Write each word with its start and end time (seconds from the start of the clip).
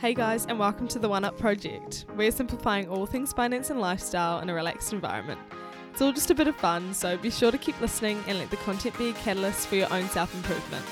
Hey 0.00 0.14
guys, 0.14 0.46
and 0.46 0.58
welcome 0.58 0.88
to 0.88 0.98
the 0.98 1.10
One 1.10 1.26
Up 1.26 1.36
Project. 1.36 2.06
We're 2.16 2.30
simplifying 2.30 2.88
all 2.88 3.04
things 3.04 3.34
finance 3.34 3.68
and 3.68 3.82
lifestyle 3.82 4.38
in 4.40 4.48
a 4.48 4.54
relaxed 4.54 4.94
environment. 4.94 5.38
It's 5.92 6.00
all 6.00 6.10
just 6.10 6.30
a 6.30 6.34
bit 6.34 6.48
of 6.48 6.56
fun, 6.56 6.94
so 6.94 7.18
be 7.18 7.28
sure 7.28 7.50
to 7.50 7.58
keep 7.58 7.78
listening 7.82 8.24
and 8.26 8.38
let 8.38 8.50
the 8.50 8.56
content 8.56 8.96
be 8.96 9.10
a 9.10 9.12
catalyst 9.12 9.68
for 9.68 9.74
your 9.74 9.92
own 9.92 10.08
self 10.08 10.34
improvement. 10.34 10.86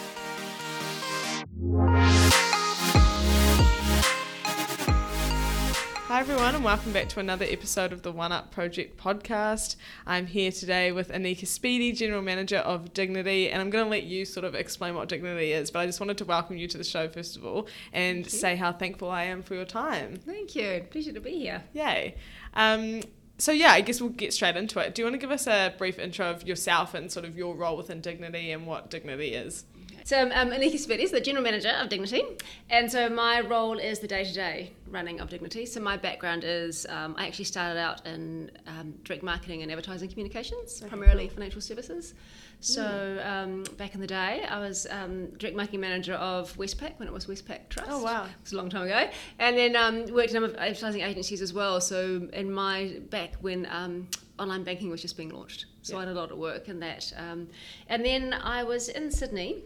Hi, 6.19 6.23
everyone, 6.23 6.57
and 6.57 6.65
welcome 6.65 6.91
back 6.91 7.09
to 7.11 7.21
another 7.21 7.47
episode 7.49 7.93
of 7.93 8.03
the 8.03 8.11
One 8.11 8.33
Up 8.33 8.51
Project 8.51 9.01
podcast. 9.01 9.77
I'm 10.05 10.27
here 10.27 10.51
today 10.51 10.91
with 10.91 11.13
Anika 11.13 11.47
Speedy, 11.47 11.93
General 11.93 12.23
Manager 12.23 12.57
of 12.57 12.93
Dignity, 12.93 13.49
and 13.49 13.63
I'm 13.63 13.71
going 13.71 13.85
to 13.85 13.89
let 13.89 14.03
you 14.03 14.25
sort 14.25 14.43
of 14.43 14.57
explain 14.57 14.97
what 14.97 15.09
Dignity 15.09 15.53
is, 15.53 15.71
but 15.71 15.79
I 15.79 15.87
just 15.87 16.01
wanted 16.01 16.19
to 16.19 16.25
welcome 16.25 16.57
you 16.57 16.67
to 16.67 16.77
the 16.77 16.83
show, 16.83 17.09
first 17.09 17.37
of 17.37 17.47
all, 17.47 17.69
and 17.93 18.29
say 18.29 18.57
how 18.57 18.73
thankful 18.73 19.09
I 19.09 19.23
am 19.27 19.45
for 19.45 19.55
your 19.55 19.65
time. 19.65 20.17
Thank 20.17 20.57
you. 20.57 20.85
Pleasure 20.91 21.13
to 21.13 21.21
be 21.21 21.39
here. 21.39 21.63
Yay. 21.73 22.17
Um, 22.55 23.03
so, 23.39 23.53
yeah, 23.53 23.73
I 23.73 23.81
guess 23.81 24.01
we'll 24.01 24.11
get 24.11 24.33
straight 24.33 24.57
into 24.57 24.79
it. 24.81 24.95
Do 24.95 25.03
you 25.03 25.07
want 25.07 25.15
to 25.15 25.19
give 25.19 25.31
us 25.31 25.47
a 25.47 25.75
brief 25.79 25.99
intro 25.99 26.31
of 26.31 26.47
yourself 26.47 26.95
and 26.95 27.11
sort 27.11 27.25
of 27.25 27.37
your 27.37 27.55
role 27.55 27.77
within 27.77 28.01
Dignity 28.01 28.51
and 28.51 28.67
what 28.67 28.91
Dignity 28.91 29.35
is? 29.35 29.65
So 30.09 30.17
I'm 30.17 30.33
um, 30.33 30.59
Anika 30.59 30.77
Spitis, 30.77 31.11
the 31.11 31.21
General 31.21 31.45
Manager 31.45 31.69
of 31.69 31.91
Dignity, 31.91 32.23
and 32.71 32.91
so 32.91 33.11
my 33.11 33.43
role 33.43 33.79
is 33.79 33.99
the 33.99 34.09
day-to-day 34.09 34.73
running 34.87 35.21
of 35.21 35.29
Dignity. 35.29 35.67
So 35.67 35.81
my 35.81 35.99
background 35.99 36.45
is 36.45 36.87
um, 36.89 37.15
I 37.19 37.27
actually 37.27 37.45
started 37.45 37.79
out 37.79 38.07
in 38.07 38.51
um, 38.67 38.95
direct 39.05 39.23
marketing 39.23 39.61
and 39.61 39.71
advertising 39.71 40.09
communications, 40.09 40.81
okay, 40.81 40.89
primarily 40.89 41.27
cool. 41.27 41.35
financial 41.35 41.61
services. 41.61 42.15
So 42.61 42.83
mm. 42.83 43.27
um, 43.27 43.65
back 43.77 43.95
in 43.95 44.01
the 44.01 44.07
day, 44.07 44.45
I 44.49 44.59
was 44.59 44.87
um, 44.91 45.27
direct 45.39 45.57
marketing 45.57 45.81
manager 45.81 46.15
of 46.15 46.57
Westpac 46.57 46.99
when 46.99 47.07
it 47.07 47.15
was 47.15 47.27
Westpac 47.27 47.69
Trust. 47.69 47.91
Oh 47.91 48.03
wow, 48.03 48.25
it 48.25 48.31
was 48.43 48.53
a 48.53 48.57
long 48.57 48.69
time 48.69 48.83
ago. 48.83 49.09
And 49.39 49.57
then 49.57 49.77
um, 49.77 50.07
worked 50.13 50.35
in 50.35 50.45
advertising 50.45 51.03
agencies 51.03 51.41
as 51.41 51.53
well. 51.53 51.81
So 51.81 52.29
in 52.33 52.51
my 52.53 53.01
back 53.11 53.35
when 53.41 53.67
um, 53.71 54.09
online 54.39 54.65
banking 54.65 54.91
was 54.91 55.01
just 55.01 55.17
being 55.17 55.31
launched, 55.31 55.67
so 55.83 55.95
yeah. 55.95 55.99
I 55.99 56.07
had 56.07 56.17
a 56.17 56.19
lot 56.19 56.33
of 56.33 56.39
work 56.39 56.69
in 56.69 56.81
that. 56.81 57.13
Um, 57.17 57.49
and 57.89 58.05
then 58.05 58.33
I 58.35 58.65
was 58.65 58.89
in 58.89 59.11
Sydney 59.11 59.63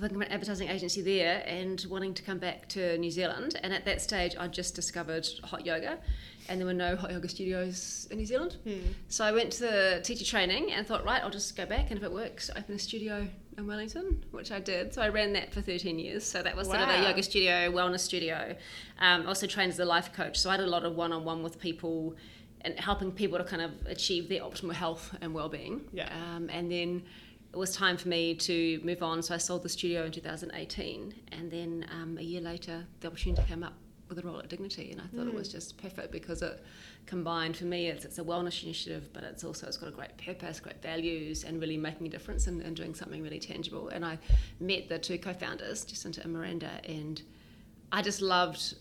working 0.00 0.18
for 0.18 0.24
an 0.24 0.32
advertising 0.32 0.68
agency 0.68 1.02
there 1.02 1.42
and 1.46 1.84
wanting 1.88 2.14
to 2.14 2.22
come 2.22 2.38
back 2.38 2.68
to 2.70 2.98
New 2.98 3.10
Zealand. 3.10 3.58
And 3.62 3.72
at 3.72 3.84
that 3.84 4.00
stage, 4.00 4.34
I 4.38 4.48
just 4.48 4.74
discovered 4.74 5.26
hot 5.42 5.64
yoga, 5.64 5.98
and 6.48 6.60
there 6.60 6.66
were 6.66 6.74
no 6.74 6.96
hot 6.96 7.12
yoga 7.12 7.28
studios 7.28 8.08
in 8.10 8.18
New 8.18 8.26
Zealand. 8.26 8.56
Hmm. 8.64 8.78
So 9.08 9.24
I 9.24 9.32
went 9.32 9.52
to 9.52 9.60
the 9.60 10.00
teacher 10.02 10.24
training 10.24 10.72
and 10.72 10.86
thought, 10.86 11.04
right, 11.04 11.22
I'll 11.22 11.30
just 11.30 11.56
go 11.56 11.66
back, 11.66 11.90
and 11.90 11.98
if 11.98 12.04
it 12.04 12.12
works, 12.12 12.50
open 12.56 12.74
a 12.74 12.78
studio 12.78 13.28
in 13.56 13.66
Wellington, 13.66 14.24
which 14.32 14.50
I 14.50 14.60
did. 14.60 14.92
So 14.92 15.02
I 15.02 15.08
ran 15.08 15.32
that 15.34 15.52
for 15.52 15.60
13 15.60 15.98
years. 15.98 16.24
So 16.24 16.42
that 16.42 16.56
was 16.56 16.68
wow. 16.68 16.78
sort 16.78 16.88
of 16.88 17.00
a 17.00 17.08
yoga 17.08 17.22
studio, 17.22 17.70
wellness 17.70 18.00
studio. 18.00 18.56
Um, 18.98 19.26
also 19.26 19.46
trained 19.46 19.72
as 19.72 19.78
a 19.78 19.84
life 19.84 20.12
coach. 20.12 20.38
So 20.38 20.50
I 20.50 20.56
did 20.56 20.66
a 20.66 20.70
lot 20.70 20.84
of 20.84 20.96
one 20.96 21.12
on 21.12 21.24
one 21.24 21.42
with 21.42 21.60
people 21.60 22.16
and 22.62 22.78
helping 22.80 23.12
people 23.12 23.38
to 23.38 23.44
kind 23.44 23.62
of 23.62 23.70
achieve 23.86 24.28
their 24.28 24.40
optimal 24.40 24.72
health 24.72 25.14
and 25.20 25.34
well 25.34 25.48
being. 25.48 25.82
Yeah. 25.92 26.08
Um, 26.12 26.48
and 26.50 26.70
then 26.70 27.02
it 27.54 27.58
was 27.58 27.70
time 27.70 27.96
for 27.96 28.08
me 28.08 28.34
to 28.34 28.80
move 28.82 29.00
on. 29.00 29.22
So 29.22 29.32
I 29.32 29.38
sold 29.38 29.62
the 29.62 29.68
studio 29.68 30.04
in 30.04 30.10
2018, 30.10 31.14
and 31.30 31.48
then 31.52 31.86
um, 31.92 32.18
a 32.18 32.22
year 32.22 32.40
later, 32.40 32.84
the 32.98 33.06
opportunity 33.06 33.44
came 33.46 33.62
up 33.62 33.74
with 34.08 34.18
a 34.18 34.22
role 34.22 34.40
at 34.40 34.48
Dignity, 34.48 34.90
and 34.90 35.00
I 35.00 35.04
thought 35.04 35.26
mm. 35.26 35.28
it 35.28 35.34
was 35.34 35.48
mm. 35.50 35.52
just 35.52 35.78
perfect 35.78 36.10
because 36.10 36.42
it 36.42 36.64
combined 37.06 37.56
for 37.56 37.66
me. 37.66 37.86
It's, 37.86 38.04
it's 38.04 38.18
a 38.18 38.24
wellness 38.24 38.64
initiative, 38.64 39.08
but 39.12 39.22
it's 39.22 39.44
also 39.44 39.68
it's 39.68 39.76
got 39.76 39.88
a 39.88 39.92
great 39.92 40.18
purpose, 40.18 40.58
great 40.58 40.82
values, 40.82 41.44
and 41.44 41.60
really 41.60 41.76
making 41.76 42.08
a 42.08 42.10
difference 42.10 42.48
and, 42.48 42.60
and 42.60 42.74
doing 42.74 42.92
something 42.92 43.22
really 43.22 43.38
tangible. 43.38 43.88
And 43.88 44.04
I 44.04 44.18
met 44.58 44.88
the 44.88 44.98
two 44.98 45.16
co-founders, 45.16 45.84
Jacinta 45.84 46.22
and 46.24 46.32
Miranda, 46.32 46.80
and 46.82 47.22
I 47.92 48.02
just 48.02 48.20
loved 48.20 48.74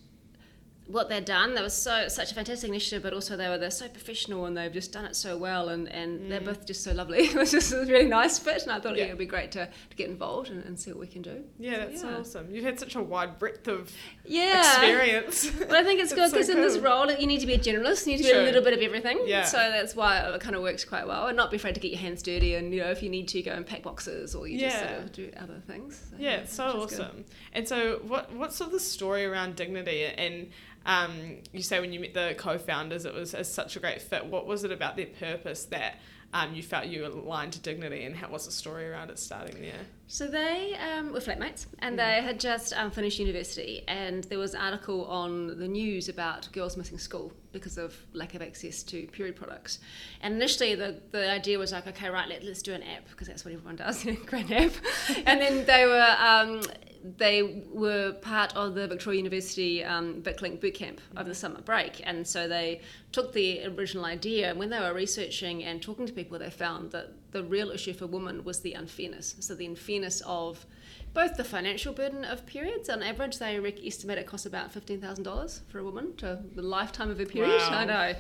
what 0.88 1.08
they'd 1.08 1.26
done. 1.26 1.54
That 1.56 1.64
was 1.64 1.74
so 1.74 2.08
such 2.08 2.32
a 2.32 2.36
fantastic 2.36 2.70
initiative, 2.70 3.04
but 3.04 3.14
also 3.14 3.38
they 3.38 3.48
were 3.48 3.58
they're 3.58 3.72
so 3.72 3.88
professional 3.88 4.46
and 4.46 4.58
they've 4.58 4.72
just 4.72 4.92
done 4.92 5.06
it 5.06 5.16
so 5.16 5.38
well, 5.38 5.70
and, 5.70 5.88
and 5.90 6.22
mm. 6.22 6.30
they're 6.30 6.42
both 6.42 6.66
just 6.66 6.84
so 6.84 6.92
lovely. 6.92 7.20
it 7.26 7.36
was 7.36 7.52
just 7.52 7.72
a 7.72 7.86
really 7.86 8.06
nice 8.06 8.38
fit, 8.38 8.64
and 8.64 8.72
I 8.72 8.80
thought 8.80 8.98
yeah. 8.98 9.06
it 9.06 9.10
would 9.10 9.18
be 9.18 9.26
great 9.26 9.52
to, 9.54 9.66
to 9.68 9.96
get 9.96 10.10
involved 10.10 10.50
and, 10.50 10.64
and 10.66 10.78
see 10.78 10.92
what 10.92 11.00
we 11.00 11.08
can 11.08 11.22
do. 11.22 11.44
Yeah, 11.58 11.86
that's 11.86 12.04
yeah. 12.04 12.18
awesome. 12.18 12.54
You've 12.54 12.66
had 12.66 12.80
such 12.80 12.96
a 12.96 13.02
wide 13.02 13.40
breadth 13.40 13.68
of 13.68 13.92
yeah. 14.26 14.60
experience. 14.60 15.52
Well, 15.64 15.82
I 15.82 15.84
think 15.84 16.02
it's 16.02 16.14
good 16.14 16.30
because 16.32 16.48
so 16.48 16.54
cool. 16.54 16.64
in 16.64 16.68
this 16.68 16.78
role 16.78 17.12
you 17.12 17.26
need 17.26 17.40
to 17.40 17.48
be 17.48 17.54
a 17.54 17.60
generalist. 17.60 18.06
You 18.06 18.14
need 18.14 18.24
to 18.24 18.24
sure. 18.24 18.34
be 18.34 18.40
a 18.42 18.44
little 18.44 18.62
bit 18.62 18.74
of 18.74 18.82
everything. 18.82 19.22
Yeah. 19.26 19.44
So 19.44 19.58
that's 19.58 19.96
why 19.96 20.18
it 20.20 20.42
kind 20.42 20.56
of 20.56 20.62
works 20.62 20.84
quite 20.84 21.08
well, 21.08 21.28
and 21.28 21.38
not 21.38 21.52
be 21.52 21.58
afraid 21.58 21.76
to 21.76 21.82
get 21.82 21.92
your 21.92 22.00
hands 22.00 22.22
dirty. 22.22 22.56
And 22.56 22.74
you 22.74 22.82
know, 22.82 22.92
if 22.92 23.02
you 23.02 23.10
need 23.10 23.28
to 23.30 23.42
go 23.42 23.52
and 23.52 23.66
pack 23.66 23.84
boxes, 23.84 24.36
or 24.36 24.48
you 24.48 24.60
yeah. 24.60 24.70
just 24.70 24.80
sort 24.80 25.00
of 25.00 25.12
do 25.14 25.32
other 25.38 25.62
things. 25.66 26.02
So, 26.10 26.18
yeah, 26.20 26.36
it's 26.38 26.54
so 26.54 26.66
awesome. 26.66 27.18
Good. 27.18 27.26
And 27.54 27.68
so, 27.68 28.02
what 28.06 28.34
what's 28.34 28.56
sort 28.58 28.68
of 28.68 28.74
the 28.74 28.80
story 28.80 29.26
around 29.26 29.56
dignity 29.56 30.06
and 30.06 30.50
um, 30.86 31.38
you 31.52 31.62
say 31.62 31.80
when 31.80 31.94
you 31.94 32.00
met 32.00 32.14
the 32.14 32.36
co-founders, 32.38 33.06
it 33.06 33.14
was, 33.14 33.36
such 33.44 33.76
a 33.76 33.80
great 33.80 34.02
fit. 34.02 34.26
What 34.26 34.46
was 34.46 34.64
it 34.64 34.72
about 34.72 34.96
their 34.96 35.06
purpose 35.08 35.66
that 35.66 36.00
um, 36.34 36.56
you 36.56 36.64
felt 36.64 36.88
you 36.88 37.06
aligned 37.06 37.54
to 37.54 37.60
dignity, 37.60 38.06
and 38.06 38.16
how 38.16 38.30
was 38.30 38.46
the 38.46 38.52
story 38.52 38.90
around 38.90 39.12
it 39.12 39.20
starting 39.20 39.62
there? 39.62 39.82
So 40.08 40.26
they 40.26 40.76
um, 40.76 41.14
were 41.14 41.20
flatmates, 41.20 41.68
and 41.80 41.94
mm. 41.94 41.98
they 41.98 42.22
had 42.22 42.40
just 42.40 42.74
um, 42.74 42.90
finished 42.90 43.20
university, 43.20 43.84
and 43.88 44.24
there 44.26 44.40
was 44.40 44.56
an 44.56 44.62
article 44.62 45.06
on 45.06 45.60
the 45.60 45.68
news 45.68 46.10
about 46.10 46.52
girls 46.52 46.76
missing 46.76 46.98
school 46.98 47.32
because 47.52 47.78
of 47.78 47.96
lack 48.14 48.34
of 48.34 48.42
access 48.42 48.82
to 48.84 49.06
period 49.08 49.36
products. 49.36 49.78
And 50.22 50.34
initially, 50.34 50.74
the, 50.74 51.00
the 51.12 51.30
idea 51.30 51.60
was 51.60 51.72
like, 51.72 51.86
okay, 51.88 52.10
right, 52.10 52.28
let, 52.28 52.44
let's 52.44 52.64
do 52.64 52.74
an 52.74 52.82
app 52.82 53.08
because 53.10 53.28
that's 53.28 53.46
what 53.46 53.54
everyone 53.54 53.76
does, 53.76 54.04
create 54.26 54.50
an 54.50 54.54
app. 54.54 54.74
and 55.28 55.40
then 55.40 55.66
they 55.66 55.86
were 55.86 56.16
um, 56.20 56.62
they 57.04 57.66
were 57.72 58.14
part 58.14 58.56
of 58.56 58.76
the 58.76 58.88
Victoria 58.88 59.18
University 59.18 59.84
um, 59.84 60.22
Viclink 60.22 60.60
bootcamp 60.60 61.00
over 61.18 61.28
the 61.28 61.36
summer 61.36 61.62
break, 61.62 62.02
and 62.06 62.26
so 62.26 62.48
they 62.48 62.82
took 63.12 63.34
the 63.34 63.66
original 63.66 64.06
idea. 64.06 64.50
And 64.50 64.60
when 64.60 64.70
they 64.70 64.80
were 64.80 64.94
researching 64.94 65.64
and 65.64 65.82
talking 65.82 66.06
to 66.06 66.14
people, 66.14 66.40
they 66.40 66.50
found 66.50 66.92
that 66.92 67.14
the 67.32 67.44
real 67.44 67.72
issue 67.72 67.94
for 67.94 68.08
women 68.08 68.44
was 68.44 68.62
the 68.62 68.74
unfairness. 68.74 69.36
So 69.40 69.54
the 69.54 69.66
unfairness 69.66 70.22
of 70.26 70.66
both 71.14 71.38
the 71.38 71.44
financial 71.44 71.94
burden 71.94 72.24
of 72.24 72.46
periods. 72.46 72.90
On 72.90 73.04
average, 73.04 73.38
they 73.38 73.58
estimate 73.86 74.18
it 74.18 74.26
costs 74.26 74.46
about 74.46 74.72
fifteen 74.72 75.00
thousand 75.00 75.24
dollars 75.24 75.62
for 75.68 75.80
a 75.80 75.84
woman 75.84 76.16
to 76.18 76.40
the 76.56 76.62
lifetime 76.62 77.10
of 77.10 77.20
a 77.20 77.26
period. 77.26 77.60
Wow. 77.60 77.70
I 77.72 77.86
know, 77.86 78.16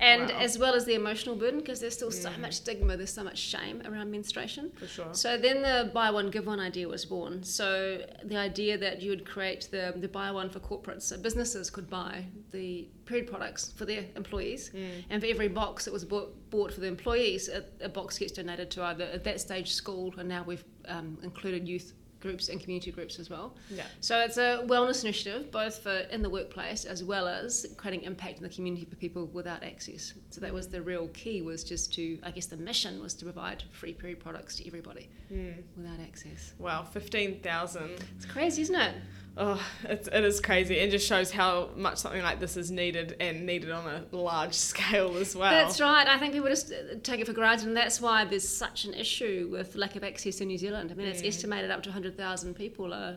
and 0.00 0.30
wow. 0.30 0.38
as 0.38 0.58
well 0.58 0.74
as 0.74 0.84
the 0.84 0.94
emotional 0.94 1.34
burden 1.34 1.60
because 1.60 1.80
there's 1.80 1.94
still 1.94 2.10
so 2.10 2.30
mm. 2.30 2.38
much 2.40 2.54
stigma, 2.54 2.96
there's 2.96 3.12
so 3.12 3.24
much 3.24 3.38
shame 3.38 3.82
around 3.84 4.10
menstruation. 4.10 4.70
For 4.78 4.86
sure. 4.86 5.08
So 5.12 5.36
then 5.36 5.62
the 5.62 5.90
buy 5.92 6.10
one 6.10 6.30
give 6.30 6.46
one 6.46 6.60
idea 6.60 6.88
was 6.88 7.04
born. 7.04 7.42
So 7.42 8.02
the 8.24 8.36
idea 8.36 8.78
that 8.78 9.02
you 9.02 9.10
would 9.10 9.26
create 9.26 9.68
the 9.70 9.94
the 9.96 10.08
buy 10.08 10.30
one 10.30 10.50
for 10.50 10.60
corporates, 10.60 11.02
so 11.02 11.18
businesses 11.18 11.70
could 11.70 11.90
buy 11.90 12.24
the 12.50 12.88
period 13.04 13.26
products 13.26 13.72
for 13.72 13.84
their 13.84 14.04
employees, 14.16 14.70
mm. 14.70 15.04
and 15.10 15.22
for 15.22 15.28
every 15.28 15.48
box 15.48 15.84
that 15.84 15.92
was 15.92 16.04
bought, 16.04 16.50
bought 16.50 16.72
for 16.72 16.80
the 16.80 16.86
employees, 16.86 17.48
a, 17.48 17.64
a, 17.80 17.88
box 17.88 18.18
gets 18.18 18.32
donated 18.32 18.70
to 18.70 18.82
either 18.84 19.04
at 19.04 19.24
that 19.24 19.40
stage 19.40 19.72
school, 19.72 20.14
and 20.18 20.28
now 20.28 20.42
we've 20.42 20.64
um, 20.86 21.18
included 21.22 21.66
youth 21.66 21.94
groups 22.20 22.48
and 22.48 22.60
community 22.60 22.90
groups 22.90 23.18
as 23.18 23.30
well. 23.30 23.54
Yeah. 23.70 23.84
So 24.00 24.20
it's 24.20 24.36
a 24.36 24.64
wellness 24.66 25.04
initiative, 25.04 25.50
both 25.50 25.78
for 25.78 25.92
in 26.10 26.22
the 26.22 26.30
workplace 26.30 26.84
as 26.84 27.04
well 27.04 27.28
as 27.28 27.66
creating 27.76 28.02
impact 28.02 28.38
in 28.38 28.42
the 28.42 28.48
community 28.48 28.84
for 28.84 28.96
people 28.96 29.26
without 29.26 29.62
access. 29.62 30.14
So 30.30 30.40
that 30.40 30.52
was 30.52 30.68
the 30.68 30.82
real 30.82 31.08
key 31.08 31.42
was 31.42 31.64
just 31.64 31.92
to, 31.94 32.18
I 32.22 32.30
guess 32.30 32.46
the 32.46 32.56
mission 32.56 33.00
was 33.00 33.14
to 33.14 33.24
provide 33.24 33.64
free 33.72 33.92
period 33.92 34.20
products 34.20 34.56
to 34.56 34.66
everybody 34.66 35.08
mm. 35.32 35.54
without 35.76 36.00
access. 36.00 36.54
Wow, 36.58 36.82
15,000. 36.82 37.90
It's 38.16 38.26
crazy, 38.26 38.62
isn't 38.62 38.74
it? 38.74 38.94
Oh, 39.38 39.66
it's, 39.84 40.08
it 40.08 40.24
is 40.24 40.40
crazy. 40.40 40.76
It 40.76 40.90
just 40.90 41.06
shows 41.06 41.30
how 41.30 41.70
much 41.76 41.98
something 41.98 42.22
like 42.22 42.40
this 42.40 42.56
is 42.56 42.70
needed 42.70 43.16
and 43.20 43.46
needed 43.46 43.70
on 43.70 43.86
a 43.86 44.16
large 44.16 44.54
scale 44.72 45.16
as 45.16 45.34
well. 45.34 45.50
That's 45.50 45.80
right. 45.80 46.06
I 46.06 46.18
think 46.18 46.34
people 46.34 46.48
just 46.48 46.72
take 47.02 47.20
it 47.20 47.26
for 47.26 47.32
granted, 47.32 47.68
and 47.68 47.76
that's 47.76 48.00
why 48.00 48.24
there's 48.24 48.48
such 48.48 48.84
an 48.84 48.94
issue 48.94 49.48
with 49.50 49.76
lack 49.76 49.96
of 49.96 50.04
access 50.04 50.40
in 50.40 50.48
New 50.48 50.58
Zealand. 50.58 50.90
I 50.90 50.94
mean, 50.94 51.06
mm. 51.06 51.10
it's 51.10 51.22
estimated 51.22 51.70
up 51.70 51.82
to 51.84 51.90
100,000 51.90 52.54
people 52.54 52.92
are 52.92 53.16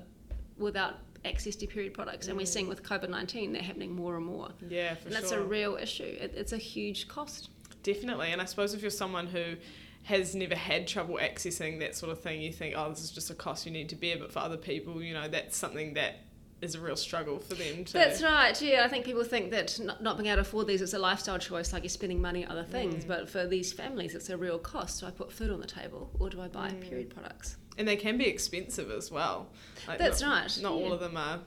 without 0.57 0.99
access 1.25 1.55
to 1.57 1.67
period 1.67 1.93
products, 1.93 2.27
and 2.27 2.37
we're 2.37 2.45
seeing 2.45 2.67
with 2.67 2.83
COVID 2.83 3.09
19 3.09 3.53
they're 3.53 3.61
happening 3.61 3.93
more 3.93 4.15
and 4.15 4.25
more. 4.25 4.49
Yeah, 4.67 4.95
for 4.95 5.01
sure. 5.01 5.07
and 5.07 5.15
that's 5.15 5.31
a 5.31 5.41
real 5.41 5.75
issue. 5.75 6.03
It, 6.03 6.33
it's 6.35 6.53
a 6.53 6.57
huge 6.57 7.07
cost. 7.07 7.49
Definitely, 7.83 8.31
and 8.31 8.41
I 8.41 8.45
suppose 8.45 8.73
if 8.73 8.81
you're 8.81 8.91
someone 8.91 9.27
who 9.27 9.55
has 10.03 10.35
never 10.35 10.55
had 10.55 10.87
trouble 10.87 11.19
accessing 11.21 11.79
that 11.79 11.95
sort 11.95 12.11
of 12.11 12.21
thing, 12.21 12.41
you 12.41 12.51
think, 12.51 12.75
oh, 12.77 12.89
this 12.89 13.03
is 13.03 13.11
just 13.11 13.29
a 13.29 13.35
cost 13.35 13.65
you 13.65 13.71
need 13.71 13.89
to 13.89 13.95
bear. 13.95 14.17
But 14.17 14.31
for 14.31 14.39
other 14.39 14.57
people, 14.57 15.01
you 15.01 15.13
know, 15.13 15.27
that's 15.27 15.55
something 15.55 15.93
that 15.93 16.21
is 16.61 16.75
a 16.75 16.79
real 16.79 16.95
struggle 16.95 17.39
for 17.39 17.55
them 17.55 17.83
to. 17.85 17.93
That's 17.93 18.21
right. 18.21 18.59
Yeah, 18.61 18.83
I 18.85 18.87
think 18.87 19.05
people 19.05 19.23
think 19.23 19.51
that 19.51 19.79
not, 19.79 20.01
not 20.01 20.17
being 20.17 20.27
able 20.27 20.37
to 20.37 20.41
afford 20.41 20.67
these 20.67 20.81
is 20.81 20.93
a 20.93 20.99
lifestyle 20.99 21.39
choice, 21.39 21.73
like 21.73 21.83
you're 21.83 21.89
spending 21.89 22.21
money 22.21 22.45
on 22.45 22.51
other 22.51 22.63
things. 22.63 23.03
Mm. 23.03 23.07
But 23.07 23.29
for 23.29 23.47
these 23.47 23.73
families, 23.73 24.15
it's 24.15 24.29
a 24.29 24.37
real 24.37 24.59
cost. 24.59 25.01
Do 25.01 25.07
I 25.07 25.11
put 25.11 25.31
food 25.31 25.51
on 25.51 25.59
the 25.59 25.67
table, 25.67 26.11
or 26.19 26.29
do 26.29 26.41
I 26.41 26.47
buy 26.47 26.69
mm. 26.69 26.81
period 26.81 27.09
products? 27.09 27.57
And 27.77 27.87
they 27.87 27.95
can 27.95 28.17
be 28.17 28.27
expensive 28.27 28.91
as 28.91 29.11
well. 29.11 29.49
Like 29.87 29.97
That's 29.97 30.21
not, 30.21 30.41
right. 30.41 30.59
Not 30.61 30.73
yeah. 30.73 30.85
all 30.85 30.93
of 30.93 30.99
them 30.99 31.17
are, 31.17 31.39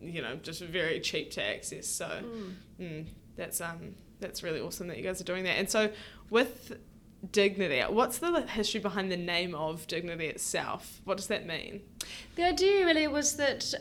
you 0.00 0.22
know, 0.22 0.36
just 0.36 0.62
very 0.62 1.00
cheap 1.00 1.32
to 1.32 1.42
access. 1.42 1.86
So 1.88 2.06
mm. 2.06 2.54
mm. 2.80 3.06
that's 3.36 3.60
um 3.60 3.94
that's 4.20 4.42
really 4.42 4.60
awesome 4.60 4.86
that 4.88 4.98
you 4.98 5.02
guys 5.02 5.20
are 5.20 5.24
doing 5.24 5.44
that. 5.44 5.58
And 5.58 5.68
so 5.68 5.90
with 6.30 6.76
dignity. 7.32 7.80
What's 7.88 8.18
the 8.18 8.42
history 8.42 8.80
behind 8.80 9.10
the 9.10 9.16
name 9.16 9.54
of 9.54 9.86
dignity 9.86 10.26
itself? 10.26 11.00
What 11.04 11.16
does 11.16 11.28
that 11.28 11.46
mean? 11.46 11.82
The 12.36 12.44
idea 12.44 12.84
really 12.84 13.08
was 13.08 13.36
that 13.36 13.72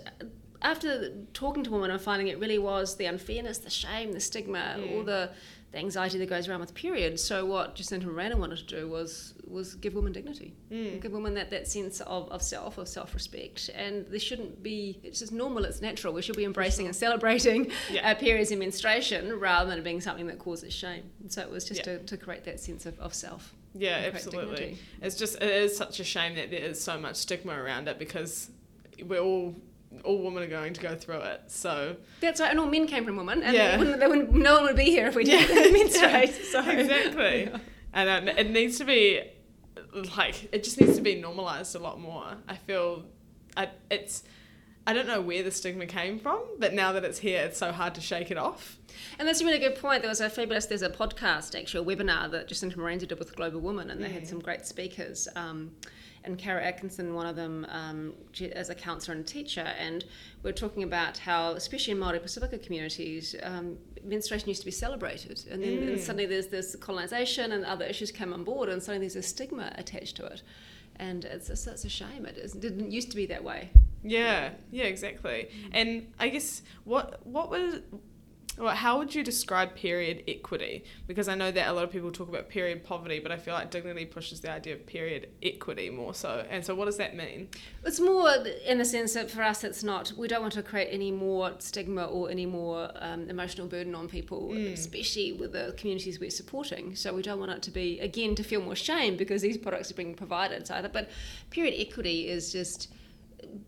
after 0.61 1.11
talking 1.33 1.63
to 1.63 1.71
women 1.71 1.91
and 1.91 2.01
finding 2.01 2.27
it 2.27 2.39
really 2.39 2.57
was 2.57 2.95
the 2.95 3.05
unfairness, 3.05 3.57
the 3.59 3.69
shame, 3.69 4.13
the 4.13 4.19
stigma, 4.19 4.79
all 4.91 5.03
the, 5.03 5.31
the 5.73 5.79
anxiety 5.79 6.17
that 6.19 6.29
goes 6.29 6.47
around 6.47 6.61
with 6.61 6.73
periods. 6.73 7.21
So 7.21 7.45
what 7.45 7.75
Jacinta 7.75 8.05
and 8.07 8.15
Miranda 8.15 8.37
wanted 8.37 8.59
to 8.59 8.65
do 8.65 8.87
was 8.87 9.33
was 9.45 9.75
give 9.75 9.93
women 9.93 10.13
dignity, 10.13 10.53
Mm. 10.71 11.01
give 11.01 11.11
women 11.11 11.33
that, 11.35 11.49
that 11.51 11.67
sense 11.67 11.99
of, 12.01 12.29
of 12.31 12.41
self, 12.41 12.77
of 12.77 12.87
self 12.87 13.13
respect, 13.13 13.69
and 13.75 14.05
there 14.07 14.19
shouldn't 14.19 14.63
be. 14.63 14.99
It's 15.03 15.19
just 15.19 15.31
normal. 15.33 15.65
It's 15.65 15.81
natural. 15.81 16.13
We 16.13 16.21
should 16.21 16.37
be 16.37 16.45
embracing 16.45 16.85
and 16.85 16.95
celebrating 16.95 17.71
Yeah. 17.91 18.11
uh, 18.11 18.15
periods 18.15 18.51
and 18.51 18.59
menstruation 18.59 19.37
rather 19.39 19.69
than 19.69 19.79
it 19.79 19.83
being 19.83 19.99
something 20.01 20.27
that 20.27 20.39
causes 20.39 20.73
shame. 20.73 21.03
And 21.21 21.31
so 21.31 21.41
it 21.41 21.49
was 21.49 21.65
just 21.65 21.79
Yeah. 21.85 21.97
to, 21.97 22.03
to 22.05 22.17
create 22.17 22.43
that 22.45 22.59
sense 22.59 22.85
of, 22.85 22.97
of 22.99 23.13
self. 23.13 23.53
Yeah, 23.75 24.09
absolutely. 24.13 24.55
dignity. 24.55 24.77
It's 25.01 25.15
just 25.15 25.35
it 25.41 25.43
is 25.49 25.75
such 25.75 25.99
a 25.99 26.03
shame 26.03 26.35
that 26.35 26.51
there 26.51 26.61
is 26.61 26.79
so 26.81 26.99
much 26.99 27.15
stigma 27.17 27.53
around 27.53 27.87
it 27.87 27.97
because 27.99 28.49
we're 29.03 29.19
all 29.19 29.55
all 30.03 30.21
women 30.21 30.43
are 30.43 30.47
going 30.47 30.73
to 30.73 30.81
go 30.81 30.95
through 30.95 31.19
it. 31.21 31.41
So 31.47 31.95
That's 32.21 32.39
right, 32.41 32.49
and 32.51 32.59
all 32.59 32.67
men 32.67 32.87
came 32.87 33.05
from 33.05 33.15
women, 33.17 33.43
and 33.43 33.53
Yeah. 33.55 33.71
they 33.71 33.77
wouldn't, 33.77 33.99
they 33.99 34.07
wouldn't, 34.07 34.31
no 34.33 34.55
one 34.55 34.63
would 34.65 34.75
be 34.75 34.85
here 34.85 35.07
if 35.07 35.15
we 35.15 35.23
didn't 35.23 35.55
Yeah. 35.55 35.71
menstruate. 35.83 36.33
So 36.45 36.59
exactly, 36.69 37.49
and 37.93 38.09
um, 38.09 38.27
it 38.37 38.49
needs 38.49 38.77
to 38.79 38.85
be 38.85 39.21
like 40.17 40.49
it 40.53 40.63
just 40.63 40.79
needs 40.79 40.95
to 40.95 41.01
be 41.01 41.15
normalized 41.15 41.75
a 41.75 41.79
lot 41.79 41.99
more. 41.99 42.35
I 42.47 42.55
feel 42.55 43.05
I, 43.55 43.69
it's. 43.91 44.23
I 44.85 44.91
don't 44.91 45.07
know 45.07 45.21
where 45.21 45.43
the 45.43 45.51
stigma 45.51 45.85
came 45.85 46.19
from, 46.19 46.41
but 46.59 46.73
now 46.73 46.91
that 46.91 47.05
it's 47.05 47.17
here, 47.19 47.41
it's 47.43 47.57
so 47.57 47.71
hard 47.71 47.95
to 47.95 48.01
shake 48.01 48.31
it 48.31 48.37
off. 48.37 48.77
And 49.17 49.25
that's 49.25 49.39
a 49.39 49.45
really 49.45 49.59
good 49.59 49.75
point. 49.75 50.01
There 50.01 50.09
was 50.09 50.19
a 50.19 50.29
fabulous, 50.29 50.65
there's 50.65 50.81
a 50.81 50.89
podcast, 50.89 51.57
actually, 51.57 51.89
a 51.89 51.95
webinar 51.95 52.29
that 52.31 52.49
Jacinta 52.49 52.75
Moranzi 52.77 53.07
did 53.07 53.17
with 53.17 53.33
Global 53.33 53.61
Woman, 53.61 53.89
and 53.91 54.03
they 54.03 54.09
had 54.09 54.27
some 54.27 54.39
great 54.41 54.65
speakers. 54.65 55.29
Um, 55.37 55.71
and 56.25 56.37
Kara 56.37 56.63
Atkinson, 56.63 57.13
one 57.13 57.27
of 57.27 57.35
them, 57.35 57.65
um, 57.69 58.13
as 58.53 58.69
a 58.69 58.75
counsellor 58.75 59.15
and 59.15 59.25
teacher. 59.25 59.67
And 59.79 60.05
we 60.41 60.49
are 60.49 60.53
talking 60.53 60.83
about 60.83 61.17
how, 61.17 61.51
especially 61.51 61.91
in 61.91 61.99
Māori 61.99 62.21
Pacifica 62.21 62.57
communities, 62.57 63.35
um, 63.43 63.77
menstruation 64.03 64.49
used 64.49 64.61
to 64.61 64.65
be 64.65 64.71
celebrated. 64.71 65.43
And 65.49 65.63
then 65.63 65.89
and 65.89 65.99
suddenly 65.99 66.25
there's 66.25 66.47
this 66.47 66.75
colonisation 66.75 67.51
and 67.51 67.65
other 67.65 67.85
issues 67.85 68.11
come 68.11 68.33
on 68.33 68.43
board, 68.43 68.69
and 68.69 68.81
suddenly 68.81 69.07
there's 69.07 69.15
a 69.15 69.27
stigma 69.27 69.71
attached 69.75 70.15
to 70.17 70.25
it. 70.25 70.41
And 70.97 71.25
it's, 71.25 71.49
it's, 71.49 71.65
it's 71.67 71.85
a 71.85 71.89
shame. 71.89 72.25
It, 72.25 72.37
is, 72.37 72.55
it 72.55 72.61
didn't 72.61 72.91
used 72.91 73.09
to 73.11 73.15
be 73.15 73.25
that 73.27 73.43
way. 73.43 73.71
Yeah, 74.03 74.51
yeah, 74.71 74.83
exactly. 74.83 75.49
And 75.71 76.11
I 76.19 76.27
guess 76.29 76.61
what 76.83 77.25
what 77.25 77.49
was 77.49 77.79
well, 78.57 78.75
how 78.75 78.99
would 78.99 79.15
you 79.15 79.23
describe 79.23 79.75
period 79.75 80.23
equity? 80.27 80.83
Because 81.07 81.27
I 81.27 81.35
know 81.35 81.51
that 81.51 81.67
a 81.67 81.73
lot 81.73 81.83
of 81.83 81.91
people 81.91 82.11
talk 82.11 82.29
about 82.29 82.49
period 82.49 82.83
poverty, 82.83 83.19
but 83.19 83.31
I 83.31 83.37
feel 83.37 83.53
like 83.53 83.71
dignity 83.71 84.05
pushes 84.05 84.41
the 84.41 84.51
idea 84.51 84.75
of 84.75 84.85
period 84.85 85.29
equity 85.41 85.89
more 85.89 86.13
so. 86.13 86.45
And 86.49 86.63
so, 86.63 86.75
what 86.75 86.85
does 86.85 86.97
that 86.97 87.15
mean? 87.15 87.49
It's 87.83 87.99
more 87.99 88.29
in 88.65 88.77
the 88.77 88.85
sense 88.85 89.13
that 89.13 89.31
for 89.31 89.41
us, 89.41 89.63
it's 89.63 89.83
not. 89.83 90.13
We 90.15 90.27
don't 90.27 90.41
want 90.41 90.53
to 90.53 90.63
create 90.63 90.89
any 90.91 91.11
more 91.11 91.53
stigma 91.59 92.05
or 92.05 92.29
any 92.29 92.45
more 92.45 92.91
um, 92.95 93.29
emotional 93.29 93.67
burden 93.67 93.95
on 93.95 94.07
people, 94.07 94.53
especially 94.53 95.33
with 95.33 95.53
the 95.53 95.73
communities 95.77 96.19
we're 96.19 96.29
supporting. 96.29 96.95
So 96.95 97.13
we 97.13 97.23
don't 97.23 97.39
want 97.39 97.51
it 97.51 97.63
to 97.63 97.71
be 97.71 97.99
again 97.99 98.35
to 98.35 98.43
feel 98.43 98.61
more 98.61 98.75
shame 98.75 99.17
because 99.17 99.41
these 99.41 99.57
products 99.57 99.89
are 99.89 99.95
being 99.95 100.13
provided. 100.13 100.67
So, 100.67 100.87
but 100.93 101.09
period 101.49 101.73
equity 101.77 102.27
is 102.27 102.51
just 102.51 102.93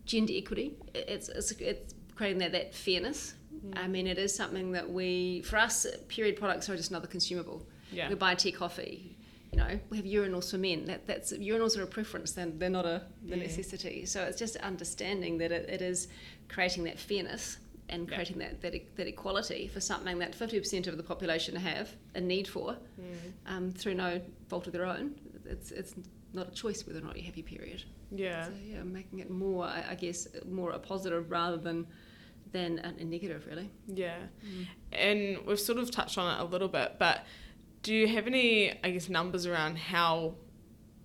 gender 0.04 0.32
equity. 0.36 0.74
It's 0.94 1.28
it's, 1.28 1.50
it's 1.52 1.94
creating 2.14 2.38
that 2.38 2.52
that 2.52 2.74
fairness. 2.74 3.34
I 3.74 3.86
mean, 3.88 4.06
it 4.06 4.18
is 4.18 4.34
something 4.34 4.72
that 4.72 4.88
we, 4.90 5.42
for 5.42 5.56
us, 5.56 5.86
period 6.08 6.36
products 6.36 6.68
are 6.68 6.76
just 6.76 6.90
another 6.90 7.06
consumable. 7.06 7.66
Yeah. 7.92 8.08
We 8.08 8.14
buy 8.14 8.34
tea, 8.34 8.52
coffee. 8.52 9.16
You 9.52 9.58
know, 9.58 9.80
we 9.90 9.96
have 9.96 10.06
urinals 10.06 10.50
for 10.50 10.58
men. 10.58 10.84
That 10.86 11.06
that's 11.06 11.32
urinals 11.32 11.78
are 11.78 11.82
a 11.82 11.86
preference. 11.86 12.32
They're, 12.32 12.46
they're 12.46 12.68
not 12.70 12.84
a 12.86 13.02
the 13.24 13.36
necessity. 13.36 14.04
So 14.06 14.22
it's 14.24 14.38
just 14.38 14.56
understanding 14.56 15.38
that 15.38 15.52
it, 15.52 15.68
it 15.68 15.80
is 15.82 16.08
creating 16.48 16.84
that 16.84 16.98
fairness 16.98 17.58
and 17.88 18.08
Yeah. 18.08 18.16
creating 18.16 18.38
that, 18.38 18.60
that 18.62 18.74
e- 18.74 18.86
that 18.96 19.06
equality 19.06 19.68
for 19.68 19.80
something 19.80 20.18
that 20.18 20.34
fifty 20.34 20.58
percent 20.58 20.88
of 20.88 20.96
the 20.96 21.02
population 21.02 21.54
have 21.56 21.88
a 22.16 22.20
need 22.20 22.48
for, 22.48 22.76
um, 23.46 23.70
through 23.70 23.94
no 23.94 24.20
fault 24.48 24.66
of 24.66 24.72
their 24.72 24.84
own. 24.84 25.14
It's 25.44 25.70
it's 25.70 25.94
not 26.32 26.48
a 26.48 26.50
choice 26.50 26.84
whether 26.86 26.98
or 26.98 27.02
not 27.02 27.16
you 27.16 27.22
have 27.22 27.36
your 27.36 27.46
period. 27.46 27.84
Yeah. 28.10 28.46
So 28.46 28.52
yeah, 28.66 28.82
making 28.82 29.20
it 29.20 29.30
more, 29.30 29.64
I 29.64 29.94
guess, 29.94 30.26
more 30.50 30.72
a 30.72 30.78
positive 30.78 31.30
rather 31.30 31.56
than 31.56 31.86
than 32.56 32.78
a, 32.78 33.02
a 33.02 33.04
negative, 33.04 33.46
really. 33.46 33.70
Yeah. 33.86 34.16
And 34.92 35.38
we've 35.46 35.60
sort 35.60 35.78
of 35.78 35.90
touched 35.90 36.16
on 36.16 36.38
it 36.38 36.42
a 36.42 36.44
little 36.44 36.68
bit, 36.68 36.96
but 36.98 37.24
do 37.82 37.94
you 37.94 38.08
have 38.08 38.26
any, 38.26 38.72
I 38.82 38.90
guess, 38.90 39.08
numbers 39.08 39.46
around 39.46 39.78
how 39.78 40.34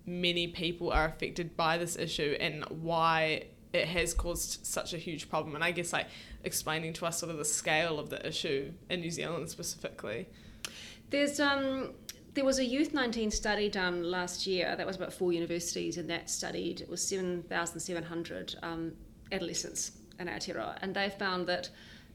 many 0.06 0.48
people 0.48 0.90
are 0.90 1.04
affected 1.04 1.56
by 1.56 1.78
this 1.78 1.96
issue 1.96 2.36
and 2.40 2.64
why 2.70 3.44
it 3.72 3.86
has 3.86 4.14
caused 4.14 4.66
such 4.66 4.94
a 4.94 4.98
huge 4.98 5.28
problem? 5.28 5.54
And 5.54 5.62
I 5.62 5.72
guess, 5.72 5.92
like, 5.92 6.06
explaining 6.42 6.94
to 6.94 7.06
us 7.06 7.18
sort 7.18 7.30
of 7.30 7.38
the 7.38 7.44
scale 7.44 7.98
of 7.98 8.08
the 8.08 8.26
issue 8.26 8.72
in 8.88 9.00
New 9.00 9.10
Zealand 9.10 9.50
specifically. 9.50 10.28
There's 11.10 11.38
um, 11.38 11.92
there 12.32 12.46
was 12.46 12.58
a 12.58 12.64
Youth 12.64 12.94
19 12.94 13.30
study 13.30 13.68
done 13.68 14.02
last 14.02 14.46
year 14.46 14.74
that 14.74 14.86
was 14.86 14.96
about 14.96 15.12
four 15.12 15.32
universities, 15.34 15.98
and 15.98 16.08
that 16.08 16.30
studied 16.30 16.80
it 16.80 16.88
was 16.88 17.06
7,700 17.06 18.56
um, 18.62 18.92
adolescents 19.30 19.92
in 20.22 20.28
Aotearoa, 20.28 20.78
and 20.80 20.94
they 20.94 21.10
found 21.10 21.46
that 21.48 21.68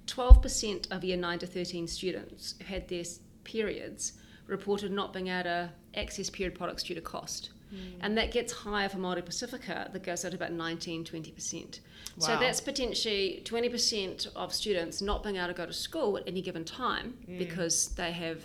12% 0.07 0.91
of 0.91 1.03
year 1.03 1.17
9 1.17 1.39
to 1.39 1.47
13 1.47 1.87
students 1.87 2.55
who 2.59 2.65
had 2.65 2.87
their 2.87 3.03
periods 3.43 4.13
reported 4.47 4.91
not 4.91 5.13
being 5.13 5.27
able 5.27 5.43
to 5.43 5.69
access 5.95 6.29
period 6.29 6.55
products 6.55 6.83
due 6.83 6.95
to 6.95 7.01
cost. 7.01 7.51
Mm. 7.73 7.77
And 7.99 8.17
that 8.17 8.31
gets 8.31 8.53
higher 8.53 8.87
for 8.87 8.97
Māori 8.97 9.25
Pacifica, 9.25 9.89
that 9.91 10.03
goes 10.03 10.23
up 10.23 10.31
to 10.31 10.37
about 10.37 10.53
19, 10.53 11.03
20%. 11.03 11.79
So 12.19 12.35
that's 12.39 12.59
potentially 12.61 13.43
20% 13.45 14.27
of 14.35 14.53
students 14.53 15.01
not 15.01 15.21
being 15.21 15.35
able 15.35 15.47
to 15.47 15.53
go 15.53 15.65
to 15.65 15.73
school 15.73 16.17
at 16.17 16.23
any 16.25 16.41
given 16.41 16.65
time 16.65 17.15
mm. 17.29 17.37
because 17.37 17.89
they 17.89 18.11
have 18.11 18.41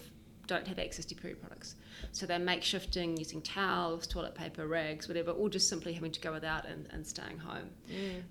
don't 0.47 0.67
have 0.67 0.79
access 0.79 1.05
to 1.07 1.15
period 1.15 1.41
products. 1.41 1.77
So 2.13 2.27
they're 2.27 2.39
makeshifting 2.39 3.19
using 3.19 3.41
towels, 3.43 4.07
toilet 4.07 4.35
paper, 4.35 4.67
rags, 4.67 5.09
whatever, 5.09 5.31
or 5.31 5.49
just 5.49 5.69
simply 5.69 5.93
having 5.93 6.13
to 6.13 6.21
go 6.21 6.33
without 6.33 6.67
and, 6.67 6.89
and 6.93 7.07
staying 7.07 7.39
home. 7.39 7.71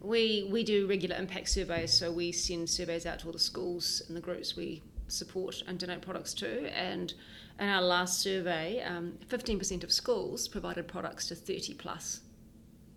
We 0.01 0.47
we 0.51 0.63
do 0.63 0.87
regular 0.87 1.15
impact 1.15 1.49
surveys, 1.49 1.93
so 1.93 2.11
we 2.11 2.31
send 2.31 2.69
surveys 2.69 3.05
out 3.05 3.19
to 3.19 3.27
all 3.27 3.33
the 3.33 3.39
schools 3.39 4.01
and 4.07 4.15
the 4.15 4.21
groups 4.21 4.55
we 4.55 4.81
support 5.07 5.63
and 5.67 5.77
donate 5.77 6.01
products 6.01 6.33
to. 6.35 6.75
And 6.75 7.13
in 7.59 7.67
our 7.67 7.81
last 7.81 8.19
survey, 8.19 8.81
um, 8.83 9.13
15% 9.29 9.83
of 9.83 9.91
schools 9.91 10.47
provided 10.47 10.87
products 10.87 11.27
to 11.27 11.35
30 11.35 11.75
plus 11.75 12.21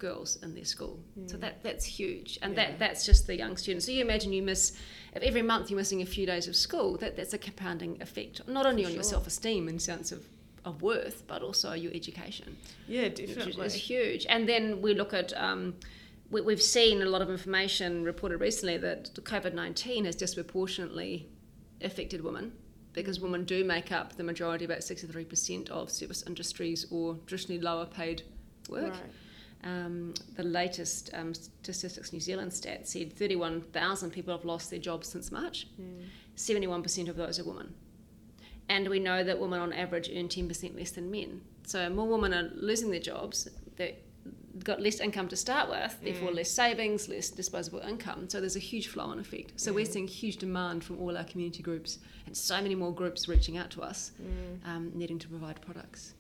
girls 0.06 0.30
in 0.44 0.50
their 0.58 0.68
school. 0.74 0.94
So 1.30 1.36
that 1.44 1.54
that's 1.66 1.84
huge, 1.98 2.30
and 2.42 2.50
Yeah. 2.52 2.60
that 2.60 2.70
that's 2.82 3.02
just 3.10 3.22
the 3.30 3.36
young 3.42 3.54
students. 3.62 3.84
So 3.86 3.92
you 3.96 4.02
imagine 4.10 4.30
you 4.38 4.42
miss 4.52 4.62
if 5.16 5.22
every 5.30 5.42
month 5.52 5.64
you're 5.70 5.82
missing 5.84 6.02
a 6.02 6.10
few 6.16 6.26
days 6.32 6.46
of 6.50 6.54
school. 6.66 6.90
That 7.02 7.12
that's 7.16 7.34
a 7.38 7.38
compounding 7.46 7.92
effect, 8.06 8.34
not 8.58 8.64
only 8.70 8.84
on 8.88 8.92
your 8.98 9.06
self 9.14 9.24
esteem 9.32 9.68
and 9.68 9.78
sense 9.92 10.08
of 10.16 10.20
of 10.64 10.74
worth, 10.82 11.18
but 11.32 11.40
also 11.42 11.68
your 11.84 11.92
education 12.00 12.48
Yeah, 12.88 13.08
definitely. 13.08 13.66
is 13.66 13.74
huge. 13.74 14.22
And 14.34 14.48
then 14.48 14.80
we 14.80 14.94
look 14.94 15.12
at, 15.12 15.28
um, 15.48 15.74
we, 16.30 16.40
we've 16.48 16.62
seen 16.78 17.02
a 17.02 17.10
lot 17.14 17.20
of 17.20 17.28
information 17.38 18.02
reported 18.02 18.38
recently 18.40 18.78
that 18.78 19.00
COVID 19.32 19.52
19 19.52 20.06
has 20.06 20.16
disproportionately 20.16 21.12
affected 21.82 22.20
women 22.28 22.52
because 22.94 23.20
women 23.20 23.44
do 23.44 23.58
make 23.64 23.92
up 23.92 24.16
the 24.16 24.24
majority, 24.24 24.64
about 24.64 24.78
63% 24.78 25.68
of 25.68 25.90
service 25.90 26.22
industries 26.26 26.86
or 26.90 27.16
traditionally 27.26 27.60
lower 27.60 27.86
paid 27.86 28.22
work. 28.68 28.92
Right. 28.94 29.12
Um, 29.64 30.12
the 30.36 30.42
latest 30.42 31.10
um, 31.14 31.32
Statistics 31.32 32.12
New 32.12 32.20
Zealand 32.20 32.52
stat 32.52 32.86
said 32.86 33.12
31,000 33.12 34.10
people 34.10 34.36
have 34.36 34.44
lost 34.44 34.70
their 34.70 34.78
jobs 34.78 35.08
since 35.08 35.32
March. 35.32 35.66
71% 36.36 37.08
of 37.08 37.16
those 37.16 37.40
are 37.40 37.44
women. 37.44 37.72
And 38.68 38.88
we 38.88 38.98
know 38.98 39.24
that 39.24 39.38
women 39.38 39.60
on 39.60 39.72
average 39.72 40.10
earn 40.14 40.28
10% 40.28 40.76
less 40.76 40.90
than 40.90 41.10
men. 41.10 41.40
So 41.66 41.88
more 41.88 42.06
women 42.06 42.34
are 42.34 42.50
losing 42.54 42.90
their 42.90 43.00
jobs. 43.00 43.48
They've 43.76 43.94
got 44.62 44.80
less 44.80 45.00
income 45.00 45.28
to 45.28 45.36
start 45.36 45.68
with, 45.68 45.98
therefore 46.02 46.30
less 46.30 46.50
savings, 46.50 47.08
less 47.08 47.30
disposable 47.30 47.80
income. 47.80 48.28
So 48.28 48.40
there's 48.40 48.56
a 48.56 48.60
huge 48.60 48.88
flow 48.88 49.04
on 49.04 49.18
effect. 49.18 49.58
So 49.60 49.72
we're 49.72 49.84
seeing 49.86 50.08
huge 50.08 50.36
demand 50.36 50.84
from 50.84 50.98
all 51.00 51.16
our 51.16 51.24
community 51.24 51.62
groups 51.62 51.98
and 52.26 52.36
so 52.36 52.60
many 52.60 52.74
more 52.74 52.92
groups 52.92 53.28
reaching 53.28 53.56
out 53.58 53.70
to 53.70 53.82
us, 53.82 54.12
um, 54.64 54.92
needing 54.94 55.18
to 55.20 55.28
provide 55.28 55.60
products. 55.60 56.14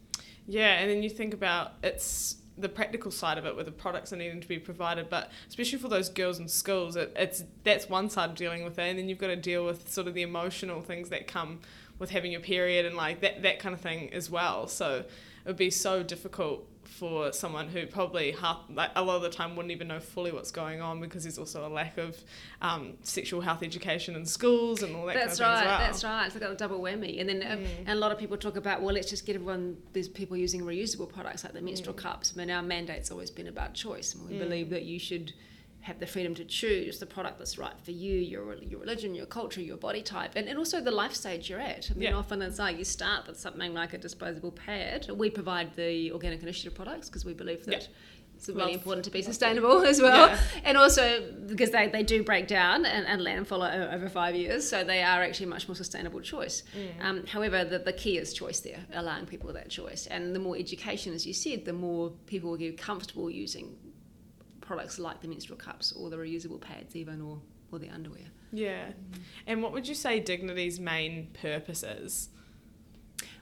Yeah, 0.46 0.78
and 0.78 0.90
then 0.90 1.02
you 1.02 1.08
think 1.08 1.32
about 1.32 1.72
it's 1.82 2.36
the 2.56 2.68
practical 2.68 3.10
side 3.10 3.38
of 3.38 3.46
it 3.46 3.54
where 3.54 3.64
the 3.64 3.72
products 3.72 4.12
are 4.12 4.16
needing 4.16 4.40
to 4.40 4.48
be 4.48 4.58
provided, 4.58 5.08
but 5.10 5.30
especially 5.48 5.78
for 5.78 5.88
those 5.88 6.08
girls 6.08 6.38
in 6.38 6.48
schools, 6.48 6.96
it, 6.96 7.12
it's 7.16 7.44
that's 7.64 7.88
one 7.88 8.08
side 8.08 8.30
of 8.30 8.36
dealing 8.36 8.64
with 8.64 8.78
it, 8.78 8.82
and 8.82 8.98
then 8.98 9.08
you've 9.08 9.18
got 9.18 9.28
to 9.28 9.36
deal 9.36 9.64
with 9.64 9.90
sort 9.90 10.06
of 10.06 10.14
the 10.14 10.22
emotional 10.22 10.80
things 10.80 11.08
that 11.08 11.26
come 11.26 11.60
with 11.98 12.10
having 12.10 12.32
your 12.32 12.40
period 12.40 12.86
and 12.86 12.96
like 12.96 13.20
that 13.20 13.42
that 13.42 13.58
kind 13.58 13.74
of 13.74 13.80
thing 13.80 14.12
as 14.12 14.30
well. 14.30 14.66
So 14.68 14.98
it 14.98 15.48
would 15.48 15.56
be 15.56 15.70
so 15.70 16.02
difficult 16.02 16.66
for 16.94 17.32
someone 17.32 17.68
who 17.68 17.86
probably 17.86 18.30
half 18.30 18.60
like 18.70 18.90
a 18.94 19.02
lot 19.02 19.16
of 19.16 19.22
the 19.22 19.28
time 19.28 19.56
wouldn't 19.56 19.72
even 19.72 19.88
know 19.88 19.98
fully 19.98 20.30
what's 20.30 20.52
going 20.52 20.80
on 20.80 21.00
because 21.00 21.24
there's 21.24 21.38
also 21.38 21.66
a 21.66 21.68
lack 21.68 21.98
of 21.98 22.16
um, 22.62 22.94
sexual 23.02 23.40
health 23.40 23.62
education 23.62 24.14
in 24.14 24.24
schools 24.24 24.82
and 24.82 24.94
all 24.94 25.06
that 25.06 25.14
That's 25.14 25.40
kind 25.40 25.52
of 25.52 25.58
right. 25.58 25.66
well. 25.66 25.78
That's 25.78 26.04
right. 26.04 26.26
It's 26.26 26.34
like 26.34 26.50
a 26.50 26.54
double 26.54 26.80
whammy. 26.80 27.20
And 27.20 27.28
then, 27.28 27.42
um, 27.50 27.64
and 27.80 27.90
a 27.90 27.94
lot 27.96 28.12
of 28.12 28.18
people 28.18 28.36
talk 28.36 28.56
about, 28.56 28.80
well, 28.80 28.94
let's 28.94 29.10
just 29.10 29.26
get 29.26 29.34
everyone. 29.34 29.76
There's 29.92 30.08
people 30.08 30.36
using 30.36 30.62
reusable 30.62 31.08
products 31.08 31.42
like 31.42 31.52
the 31.52 31.62
menstrual 31.62 31.94
cups. 31.94 32.32
I 32.34 32.38
mean, 32.38 32.50
our 32.50 32.62
mandate's 32.62 33.10
always 33.10 33.30
been 33.30 33.48
about 33.48 33.74
choice, 33.74 34.14
and 34.14 34.28
we 34.28 34.38
believe 34.38 34.70
that 34.70 34.84
you 34.84 34.98
should 34.98 35.32
have 35.88 35.98
the 36.00 36.06
freedom 36.06 36.34
to 36.34 36.44
choose 36.60 36.98
the 36.98 37.06
product 37.06 37.36
that's 37.38 37.56
right 37.58 37.78
for 37.86 37.90
you, 37.90 38.14
your 38.32 38.54
your 38.70 38.80
religion, 38.80 39.14
your 39.14 39.26
culture, 39.38 39.60
your 39.60 39.76
body 39.76 40.02
type, 40.02 40.32
and, 40.38 40.48
and 40.48 40.56
also 40.58 40.80
the 40.80 40.90
life 41.02 41.14
stage 41.14 41.42
you're 41.50 41.60
at. 41.74 41.90
I 41.90 41.94
mean, 41.94 42.08
Yeah. 42.08 42.16
often 42.22 42.40
it's 42.42 42.58
like 42.58 42.78
you 42.78 42.84
start 42.84 43.26
with 43.28 43.38
something 43.38 43.72
like 43.74 43.92
a 43.92 43.98
disposable 43.98 44.52
pad. 44.52 45.00
We 45.24 45.28
provide 45.30 45.68
the 45.76 46.10
organic 46.12 46.42
initiative 46.42 46.74
products 46.74 47.08
because 47.08 47.24
we 47.24 47.34
believe 47.34 47.64
that. 47.66 47.82
Yeah. 47.82 47.88
It's 48.36 48.48
really 48.48 48.62
Love- 48.62 48.70
important 48.80 49.04
to 49.04 49.12
be 49.12 49.22
sustainable 49.22 49.78
as 49.92 50.00
well, 50.02 50.26
Yeah. 50.26 50.38
and 50.64 50.76
also 50.76 51.04
because 51.46 51.70
they, 51.70 51.86
they 51.88 52.02
do 52.02 52.24
break 52.24 52.48
down 52.48 52.84
and, 52.84 53.06
and 53.06 53.22
landfill 53.22 53.62
over 53.94 54.08
five 54.08 54.34
years, 54.34 54.68
so 54.68 54.82
they 54.82 55.02
are 55.04 55.22
actually 55.22 55.46
a 55.46 55.50
much 55.50 55.68
more 55.68 55.76
sustainable 55.76 56.20
choice. 56.20 56.64
Mm. 56.76 57.04
Um, 57.04 57.26
however, 57.34 57.64
the, 57.64 57.78
the 57.78 57.92
key 57.92 58.18
is 58.18 58.32
choice 58.34 58.58
there, 58.58 58.80
allowing 58.92 59.26
people 59.26 59.52
that 59.52 59.68
choice, 59.70 60.08
and 60.08 60.34
the 60.34 60.40
more 60.40 60.56
education, 60.56 61.14
as 61.14 61.24
you 61.28 61.32
said, 61.32 61.64
the 61.64 61.72
more 61.86 62.10
people 62.26 62.50
will 62.50 62.58
get 62.58 62.76
comfortable 62.76 63.30
using 63.30 63.76
products 64.64 64.98
like 64.98 65.20
the 65.20 65.28
menstrual 65.28 65.58
cups 65.58 65.92
or 65.92 66.10
the 66.10 66.16
reusable 66.16 66.60
pads, 66.60 66.96
even 66.96 67.20
or 67.20 67.40
or 67.72 67.78
the 67.78 67.88
underwear. 67.88 68.26
Yeah. 68.52 68.92
And 69.46 69.62
what 69.62 69.72
would 69.72 69.88
you 69.88 69.94
say 69.94 70.20
Dignity's 70.20 70.78
main 70.78 71.28
purpose 71.40 71.82
is? 71.82 72.28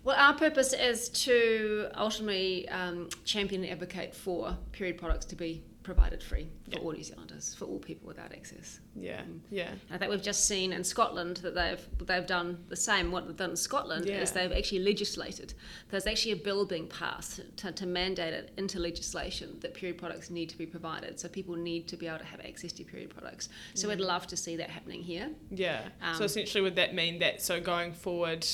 Well, 0.04 0.16
our 0.18 0.34
purpose 0.34 0.72
is 0.72 1.08
to 1.10 1.88
ultimately 1.94 2.68
um, 2.68 3.08
champion 3.24 3.62
and 3.62 3.72
advocate 3.72 4.14
for 4.14 4.56
period 4.72 4.98
products 4.98 5.26
to 5.26 5.36
be 5.36 5.62
provided 5.82 6.22
free 6.22 6.48
for 6.64 6.70
Yeah. 6.70 6.78
all 6.80 6.92
New 6.92 7.02
Zealanders, 7.02 7.54
for 7.54 7.64
all 7.64 7.78
people 7.78 8.06
without 8.06 8.32
access. 8.32 8.80
Yeah. 8.94 9.22
Mm. 9.22 9.40
Yeah. 9.50 9.70
I 9.90 9.98
think 9.98 10.10
we've 10.10 10.22
just 10.22 10.46
seen 10.46 10.72
in 10.72 10.84
Scotland 10.84 11.38
that 11.38 11.54
they've 11.54 12.06
they've 12.06 12.26
done 12.26 12.64
the 12.68 12.76
same. 12.76 13.10
What 13.10 13.26
they've 13.26 13.36
done 13.36 13.50
in 13.50 13.56
Scotland 13.56 14.06
Yeah. 14.06 14.20
is 14.20 14.32
they've 14.32 14.52
actually 14.52 14.80
legislated. 14.80 15.54
There's 15.90 16.06
actually 16.06 16.32
a 16.32 16.36
bill 16.36 16.64
being 16.66 16.86
passed 16.88 17.40
to, 17.58 17.72
to 17.72 17.86
mandate 17.86 18.32
it 18.34 18.52
into 18.56 18.78
legislation 18.78 19.58
that 19.60 19.74
period 19.74 19.98
products 19.98 20.30
need 20.30 20.48
to 20.50 20.58
be 20.58 20.66
provided. 20.66 21.18
So 21.18 21.28
people 21.28 21.56
need 21.56 21.88
to 21.88 21.96
be 21.96 22.06
able 22.06 22.18
to 22.18 22.24
have 22.24 22.40
access 22.40 22.72
to 22.74 22.84
period 22.84 23.10
products. 23.10 23.48
So 23.74 23.88
we'd 23.88 24.00
love 24.00 24.26
to 24.28 24.36
see 24.36 24.56
that 24.56 24.70
happening 24.70 25.02
here. 25.02 25.30
Yeah. 25.50 25.88
so 26.00 26.18
Um, 26.18 26.22
essentially, 26.22 26.62
would 26.62 26.76
that 26.76 26.94
mean 26.94 27.18
that 27.20 27.42
so 27.42 27.60
going 27.60 27.92
forward, 27.92 28.46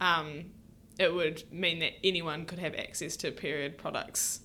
um, 0.00 0.52
it 0.98 1.12
would 1.14 1.44
mean 1.52 1.78
that 1.80 1.92
anyone 2.04 2.44
could 2.44 2.58
have 2.58 2.74
access 2.74 3.16
to 3.18 3.30
period 3.30 3.78
products? 3.78 4.40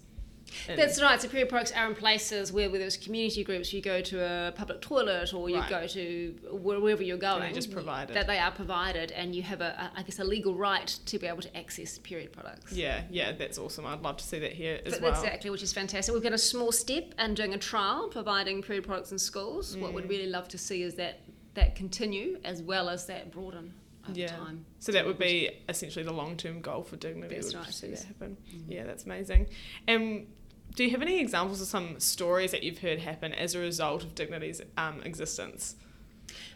That's 0.67 1.01
right. 1.01 1.21
So 1.21 1.27
period 1.27 1.49
products 1.49 1.71
are 1.71 1.87
in 1.87 1.95
places 1.95 2.51
where, 2.51 2.69
where 2.69 2.79
there's 2.79 2.97
community 2.97 3.43
groups. 3.43 3.71
You 3.73 3.81
go 3.81 4.01
to 4.01 4.23
a 4.23 4.51
public 4.51 4.81
toilet, 4.81 5.33
or 5.33 5.49
you 5.49 5.57
Right. 5.57 5.69
go 5.69 5.87
to 5.87 6.35
wherever 6.51 7.03
you're 7.03 7.17
going. 7.17 7.53
just 7.53 7.71
provided. 7.71 8.15
That 8.15 8.27
they 8.27 8.39
are 8.39 8.51
provided, 8.51 9.11
and 9.11 9.35
you 9.35 9.43
have 9.43 9.61
a, 9.61 9.91
a, 9.95 9.99
I 9.99 10.03
guess, 10.03 10.19
a 10.19 10.23
legal 10.23 10.55
right 10.55 10.87
to 11.05 11.19
be 11.19 11.27
able 11.27 11.41
to 11.41 11.57
access 11.57 11.97
period 11.99 12.31
products. 12.33 12.73
Yeah, 12.73 13.03
yeah, 13.09 13.31
that's 13.33 13.57
awesome. 13.57 13.85
I'd 13.85 14.01
love 14.01 14.17
to 14.17 14.23
see 14.23 14.39
that 14.39 14.53
here 14.53 14.79
as 14.85 14.93
But 14.93 15.01
well. 15.01 15.11
Exactly, 15.13 15.49
which 15.49 15.63
is 15.63 15.73
fantastic. 15.73 16.13
We've 16.13 16.23
got 16.23 16.33
a 16.33 16.37
small 16.37 16.71
step 16.71 17.13
and 17.17 17.35
doing 17.35 17.53
a 17.53 17.57
trial 17.57 18.09
providing 18.09 18.61
period 18.61 18.83
products 18.85 19.11
in 19.11 19.17
schools. 19.19 19.75
What 19.77 19.91
Mm. 19.91 19.95
we'd 19.95 20.09
really 20.09 20.27
love 20.27 20.47
to 20.49 20.57
see 20.57 20.83
is 20.83 20.95
that 20.95 21.21
that 21.55 21.75
continue 21.75 22.39
as 22.43 22.63
well 22.63 22.89
as 22.89 23.05
that 23.05 23.31
broaden 23.31 23.73
over 24.09 24.19
Yeah. 24.19 24.27
time. 24.35 24.65
So 24.79 24.91
that 24.91 25.05
would 25.05 25.19
be 25.19 25.51
essentially 25.69 26.03
the 26.03 26.11
long 26.11 26.35
term 26.35 26.61
goal 26.61 26.81
for 26.83 26.95
Dignity. 26.97 27.35
That's 27.35 27.53
right, 27.53 27.71
see 27.71 27.87
that 27.91 28.03
happen. 28.03 28.37
Mhm. 28.51 28.63
Yeah, 28.67 28.83
that's 28.85 29.03
amazing. 29.05 29.47
And 29.87 30.27
do 30.75 30.83
you 30.83 30.91
have 30.91 31.01
any 31.01 31.19
examples 31.19 31.61
of 31.61 31.67
some 31.67 31.99
stories 31.99 32.51
that 32.51 32.63
you've 32.63 32.79
heard 32.79 32.99
happen 32.99 33.33
as 33.33 33.55
a 33.55 33.59
result 33.59 34.03
of 34.03 34.15
Dignity's 34.15 34.61
um, 34.77 35.01
existence? 35.03 35.75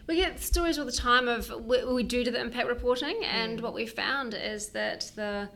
We 0.06 0.16
get 0.16 0.40
stories 0.40 0.78
all 0.78 0.86
the 0.86 0.92
time 0.92 1.28
of 1.28 1.50
we, 1.64 1.84
we 1.84 2.02
do 2.02 2.24
to 2.24 2.30
the 2.30 2.40
impact 2.40 2.66
reporting, 2.68 3.16
Mm. 3.16 3.24
and 3.24 3.60
what 3.60 3.74
we 3.74 3.86
found 3.86 4.34
is 4.34 4.70
that 4.70 5.12
the 5.14 5.48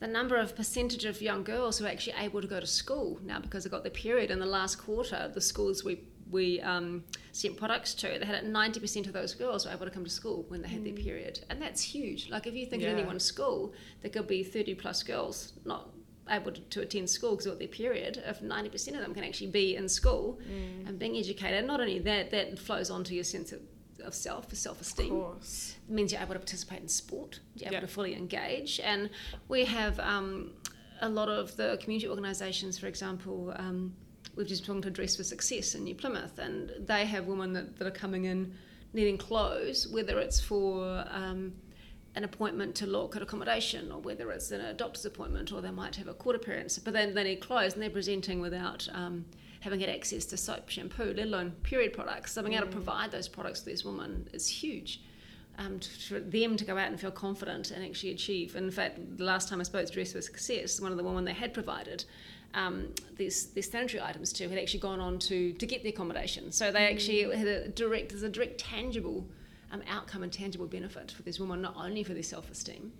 the 0.00 0.08
number 0.08 0.36
of 0.36 0.56
percentage 0.56 1.04
of 1.04 1.22
young 1.22 1.44
girls 1.44 1.78
who 1.78 1.84
are 1.84 1.88
actually 1.88 2.16
able 2.18 2.40
to 2.42 2.48
go 2.48 2.58
to 2.58 2.66
school 2.66 3.20
now 3.22 3.38
because 3.38 3.62
they 3.62 3.70
got 3.70 3.84
their 3.84 3.92
period 3.92 4.32
in 4.32 4.40
the 4.40 4.46
last 4.46 4.74
quarter, 4.76 5.30
the 5.32 5.40
schools 5.40 5.84
we 5.84 6.00
we 6.30 6.60
um, 6.62 7.04
sent 7.30 7.56
products 7.56 7.94
to, 7.94 8.08
they 8.18 8.26
had 8.26 8.34
it 8.34 8.44
ninety 8.44 8.80
percent 8.80 9.06
of 9.06 9.12
those 9.12 9.32
girls 9.34 9.64
were 9.64 9.70
able 9.72 9.84
to 9.86 9.92
come 9.92 10.02
to 10.04 10.10
school 10.10 10.44
when 10.48 10.60
they 10.62 10.68
had 10.68 10.84
their 10.84 10.92
period, 10.94 11.44
and 11.48 11.62
that's 11.62 11.80
huge. 11.80 12.28
Like 12.28 12.46
if 12.48 12.54
you 12.54 12.66
think 12.66 12.82
Mm. 12.82 12.86
Yeah. 12.86 12.92
of 12.92 12.98
any 12.98 13.06
one 13.06 13.20
school, 13.20 13.72
there 14.00 14.10
could 14.10 14.26
be 14.26 14.42
thirty 14.42 14.74
plus 14.74 15.02
girls 15.04 15.52
not 15.64 15.90
able 16.30 16.52
to, 16.52 16.60
to 16.60 16.80
attend 16.82 17.10
school 17.10 17.32
because 17.32 17.46
of 17.46 17.58
their 17.58 17.68
period. 17.68 18.22
If 18.26 18.42
ninety 18.42 18.70
percent 18.70 18.96
of 18.96 19.02
them 19.02 19.14
can 19.14 19.24
actually 19.24 19.50
be 19.50 19.76
in 19.76 19.88
school 19.88 20.38
Mm. 20.50 20.88
and 20.88 20.98
being 20.98 21.16
educated, 21.16 21.66
not 21.66 21.80
only 21.80 21.98
that, 22.00 22.30
that 22.30 22.58
flows 22.58 22.90
on 22.90 23.04
to 23.04 23.14
your 23.14 23.24
sense 23.24 23.52
of, 23.52 23.60
of 24.04 24.14
self, 24.14 24.52
self 24.54 24.76
Of 24.80 24.86
esteem. 24.86 25.10
course. 25.10 25.76
It 25.88 25.92
means 25.94 26.12
you're 26.12 26.20
able 26.22 26.34
to 26.34 26.38
participate 26.40 26.80
in 26.80 26.88
sport, 26.88 27.40
you're 27.56 27.66
able 27.68 27.74
Yeah. 27.74 27.80
to 27.80 27.86
fully 27.88 28.14
engage. 28.14 28.80
And 28.80 29.10
we 29.48 29.64
have 29.64 29.98
um, 30.00 30.52
a 31.00 31.08
lot 31.08 31.28
of 31.28 31.56
the 31.56 31.78
community 31.82 32.08
organisations, 32.08 32.78
for 32.78 32.86
example, 32.86 33.52
um, 33.56 33.94
we've 34.36 34.46
just 34.46 34.62
been 34.62 34.66
talking 34.76 34.82
to 34.82 34.90
Dress 34.90 35.16
for 35.16 35.24
Success 35.24 35.74
in 35.74 35.84
New 35.84 35.94
Plymouth, 35.94 36.38
and 36.38 36.72
they 36.86 37.04
have 37.06 37.26
women 37.26 37.52
that, 37.54 37.76
that 37.78 37.86
are 37.86 37.90
coming 37.90 38.24
in 38.24 38.54
needing 38.94 39.18
clothes, 39.18 39.88
whether 39.88 40.18
it's 40.20 40.40
for 40.40 41.04
um, 41.10 41.52
an 42.14 42.24
appointment 42.24 42.74
to 42.76 42.86
look 42.86 43.16
at 43.16 43.22
accommodation 43.22 43.90
or 43.90 43.98
whether 43.98 44.30
it's 44.30 44.50
in 44.50 44.60
a 44.60 44.74
doctor's 44.74 45.04
appointment 45.06 45.52
or 45.52 45.62
they 45.62 45.70
might 45.70 45.96
have 45.96 46.08
a 46.08 46.14
court 46.14 46.36
appearance, 46.36 46.78
but 46.78 46.92
then 46.92 47.14
they 47.14 47.24
need 47.24 47.40
clothes 47.40 47.72
and 47.74 47.82
they're 47.82 47.90
presenting 47.90 48.40
without 48.40 48.86
um, 48.92 49.24
having 49.60 49.80
had 49.80 49.88
access 49.88 50.24
to 50.26 50.36
soap, 50.36 50.68
shampoo, 50.68 51.14
let 51.16 51.26
alone 51.26 51.52
period 51.62 51.92
products. 51.92 52.32
So 52.32 52.42
being 52.42 52.54
able 52.54 52.66
to 52.66 52.72
provide 52.72 53.10
those 53.10 53.28
products 53.28 53.60
to 53.60 53.66
these 53.66 53.84
women 53.84 54.28
is 54.32 54.46
huge. 54.46 55.00
Um, 55.58 55.78
to, 55.80 55.88
for 55.88 56.20
them 56.20 56.56
to 56.56 56.64
go 56.64 56.78
out 56.78 56.88
and 56.88 56.98
feel 56.98 57.10
confident 57.10 57.72
and 57.72 57.84
actually 57.84 58.12
achieve. 58.12 58.56
And 58.56 58.64
In 58.64 58.70
fact, 58.70 59.18
the 59.18 59.24
last 59.24 59.50
time 59.50 59.60
I 59.60 59.64
spoke 59.64 59.86
to 59.86 59.92
Dress 59.92 60.12
for 60.12 60.22
Success, 60.22 60.80
one 60.80 60.92
of 60.92 60.96
the 60.96 61.04
women 61.04 61.26
they 61.26 61.34
had 61.34 61.52
provided 61.52 62.06
um, 62.54 62.88
these 63.16 63.46
these 63.48 63.70
sanitary 63.70 64.02
items 64.02 64.32
to 64.34 64.48
had 64.48 64.58
actually 64.58 64.80
gone 64.80 65.00
on 65.00 65.18
to 65.20 65.52
to 65.52 65.66
get 65.66 65.82
the 65.82 65.88
accommodation. 65.88 66.52
So 66.52 66.70
they 66.70 66.86
actually 66.90 67.34
had 67.36 67.46
a 67.46 67.68
direct 67.68 68.10
there's 68.10 68.22
a 68.22 68.28
direct 68.28 68.58
tangible 68.58 69.26
um, 69.72 69.82
outcome 69.88 70.22
and 70.22 70.32
tangible 70.32 70.66
benefit 70.66 71.10
for 71.10 71.22
this 71.22 71.40
woman, 71.40 71.60
not 71.62 71.74
only 71.76 72.02
for 72.04 72.14
their 72.14 72.22
self 72.22 72.50
esteem 72.50 72.92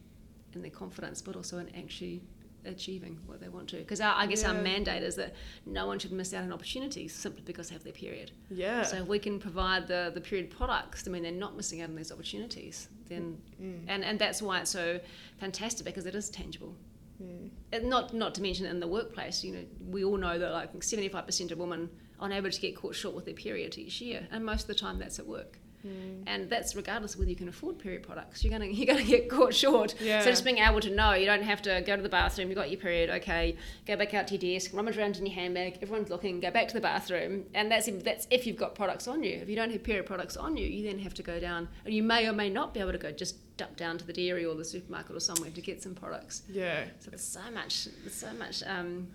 and 0.55 0.63
their 0.65 0.71
confidence, 0.71 1.23
but 1.23 1.37
also 1.37 1.59
in 1.59 1.69
actually 1.77 2.23
achieving 2.65 3.19
what 3.27 3.41
they 3.41 3.49
want 3.49 3.69
to. 3.69 3.77
Because 3.77 4.01
I 4.01 4.27
guess 4.27 4.45
our 4.45 4.55
mandate 4.55 5.03
is 5.03 5.17
that 5.17 5.35
no 5.67 5.87
one 5.87 5.99
should 5.99 6.13
miss 6.13 6.33
out 6.33 6.45
on 6.45 6.53
opportunities 6.53 7.13
simply 7.13 7.43
because 7.45 7.69
they 7.69 7.75
have 7.75 7.83
their 7.83 7.93
period. 7.93 8.31
Yeah. 8.51 8.83
So 8.85 8.99
if 8.99 9.07
we 9.09 9.19
can 9.19 9.41
provide 9.41 9.89
the, 9.89 10.13
the 10.15 10.21
period 10.21 10.51
products, 10.51 11.09
I 11.09 11.11
mean, 11.11 11.25
they're 11.25 11.33
not 11.33 11.57
missing 11.57 11.83
out 11.83 11.89
on 11.89 11.97
these 11.97 12.13
opportunities. 12.13 12.89
Then, 13.09 13.39
Mm. 13.61 13.85
and, 13.89 14.05
and 14.05 14.19
that's 14.19 14.41
why 14.41 14.61
it's 14.61 14.71
so 14.71 15.01
fantastic 15.39 15.85
because 15.85 16.07
it 16.07 16.15
is 16.15 16.31
tangible. 16.31 16.75
Mm. 17.23 17.51
And 17.73 17.91
not 17.91 18.15
not 18.15 18.35
to 18.37 18.43
mention 18.43 18.67
in 18.67 18.81
the 18.81 18.89
workplace, 18.89 19.45
you 19.45 19.53
know, 19.53 19.65
we 19.89 20.05
all 20.05 20.17
know 20.17 20.39
that 20.39 20.51
like 20.53 20.83
seventy 20.83 21.09
five 21.09 21.27
percent 21.27 21.51
of 21.53 21.59
women 21.59 21.91
on 22.19 22.33
average 22.33 22.61
get 22.61 22.75
caught 22.77 22.95
short 22.95 23.15
with 23.15 23.25
their 23.25 23.35
period 23.35 23.77
each 23.77 24.01
year, 24.01 24.27
and 24.31 24.45
most 24.45 24.63
of 24.63 24.67
the 24.69 24.75
time 24.75 24.99
that's 24.99 25.19
at 25.19 25.27
work. 25.27 25.59
Mm. 25.87 26.23
And 26.27 26.51
that's 26.51 26.75
regardless 26.77 27.15
of 27.15 27.21
whether 27.21 27.31
you 27.31 27.37
can 27.37 27.49
afford 27.49 27.79
period 27.79 28.03
products. 28.03 28.45
You're 28.45 28.53
gonna 28.53 28.67
you're 28.71 28.87
gonna 28.87 29.07
get 29.07 29.29
caught 29.29 29.55
short. 29.55 29.95
Yeah. 30.01 30.21
So 30.21 30.31
just 30.31 30.45
being 30.45 30.59
able 30.59 30.81
to 30.81 30.91
know 30.91 31.13
you 31.15 31.27
don't 31.27 31.43
have 31.43 31.63
to 31.63 31.83
go 31.87 31.97
to 31.97 32.03
the 32.03 32.09
bathroom. 32.09 32.49
You 32.49 32.55
got 32.55 32.71
your 32.71 32.81
period, 32.81 33.11
okay? 33.11 33.57
Go 33.87 33.97
back 33.97 34.15
out 34.15 34.29
to 34.29 34.37
your 34.37 34.55
desk, 34.55 34.71
rummage 34.73 34.97
around 34.99 35.17
in 35.17 35.27
your 35.27 35.35
handbag. 35.35 35.79
Everyone's 35.83 36.11
looking. 36.11 36.41
Go 36.41 36.51
back 36.51 36.69
to 36.69 36.75
the 36.75 36.81
bathroom, 36.81 37.45
and 37.55 37.71
that's 37.71 37.89
if, 37.89 38.05
that's 38.05 38.27
if 38.31 38.47
you've 38.47 38.57
got 38.57 38.75
products 38.75 39.09
on 39.09 39.23
you. 39.23 39.35
If 39.35 39.49
you 39.49 39.57
don't 39.57 39.71
have 39.71 39.83
period 39.83 40.07
products 40.07 40.37
on 40.37 40.57
you, 40.57 40.67
you 40.67 40.85
then 40.85 40.99
have 41.01 41.15
to 41.15 41.23
go 41.23 41.41
down, 41.41 41.69
and 41.85 41.95
you 41.95 42.03
may 42.03 42.27
or 42.29 42.33
may 42.33 42.49
not 42.49 42.75
be 42.75 42.81
able 42.81 42.93
to 42.93 42.99
go 42.99 43.11
just 43.11 43.37
duck 43.57 43.77
down 43.77 43.99
to 43.99 44.05
the 44.07 44.13
dairy 44.13 44.45
or 44.47 44.55
the 44.55 44.65
supermarket 44.65 45.15
or 45.15 45.21
somewhere 45.21 45.51
to 45.51 45.61
get 45.61 45.83
some 45.83 45.95
products. 45.95 46.43
Yeah. 46.49 46.85
So 47.01 47.11
there's 47.11 47.23
so 47.23 47.41
much, 47.53 47.87
there's 48.03 48.15
so 48.15 48.33
much, 48.39 48.63
um, 48.67 49.09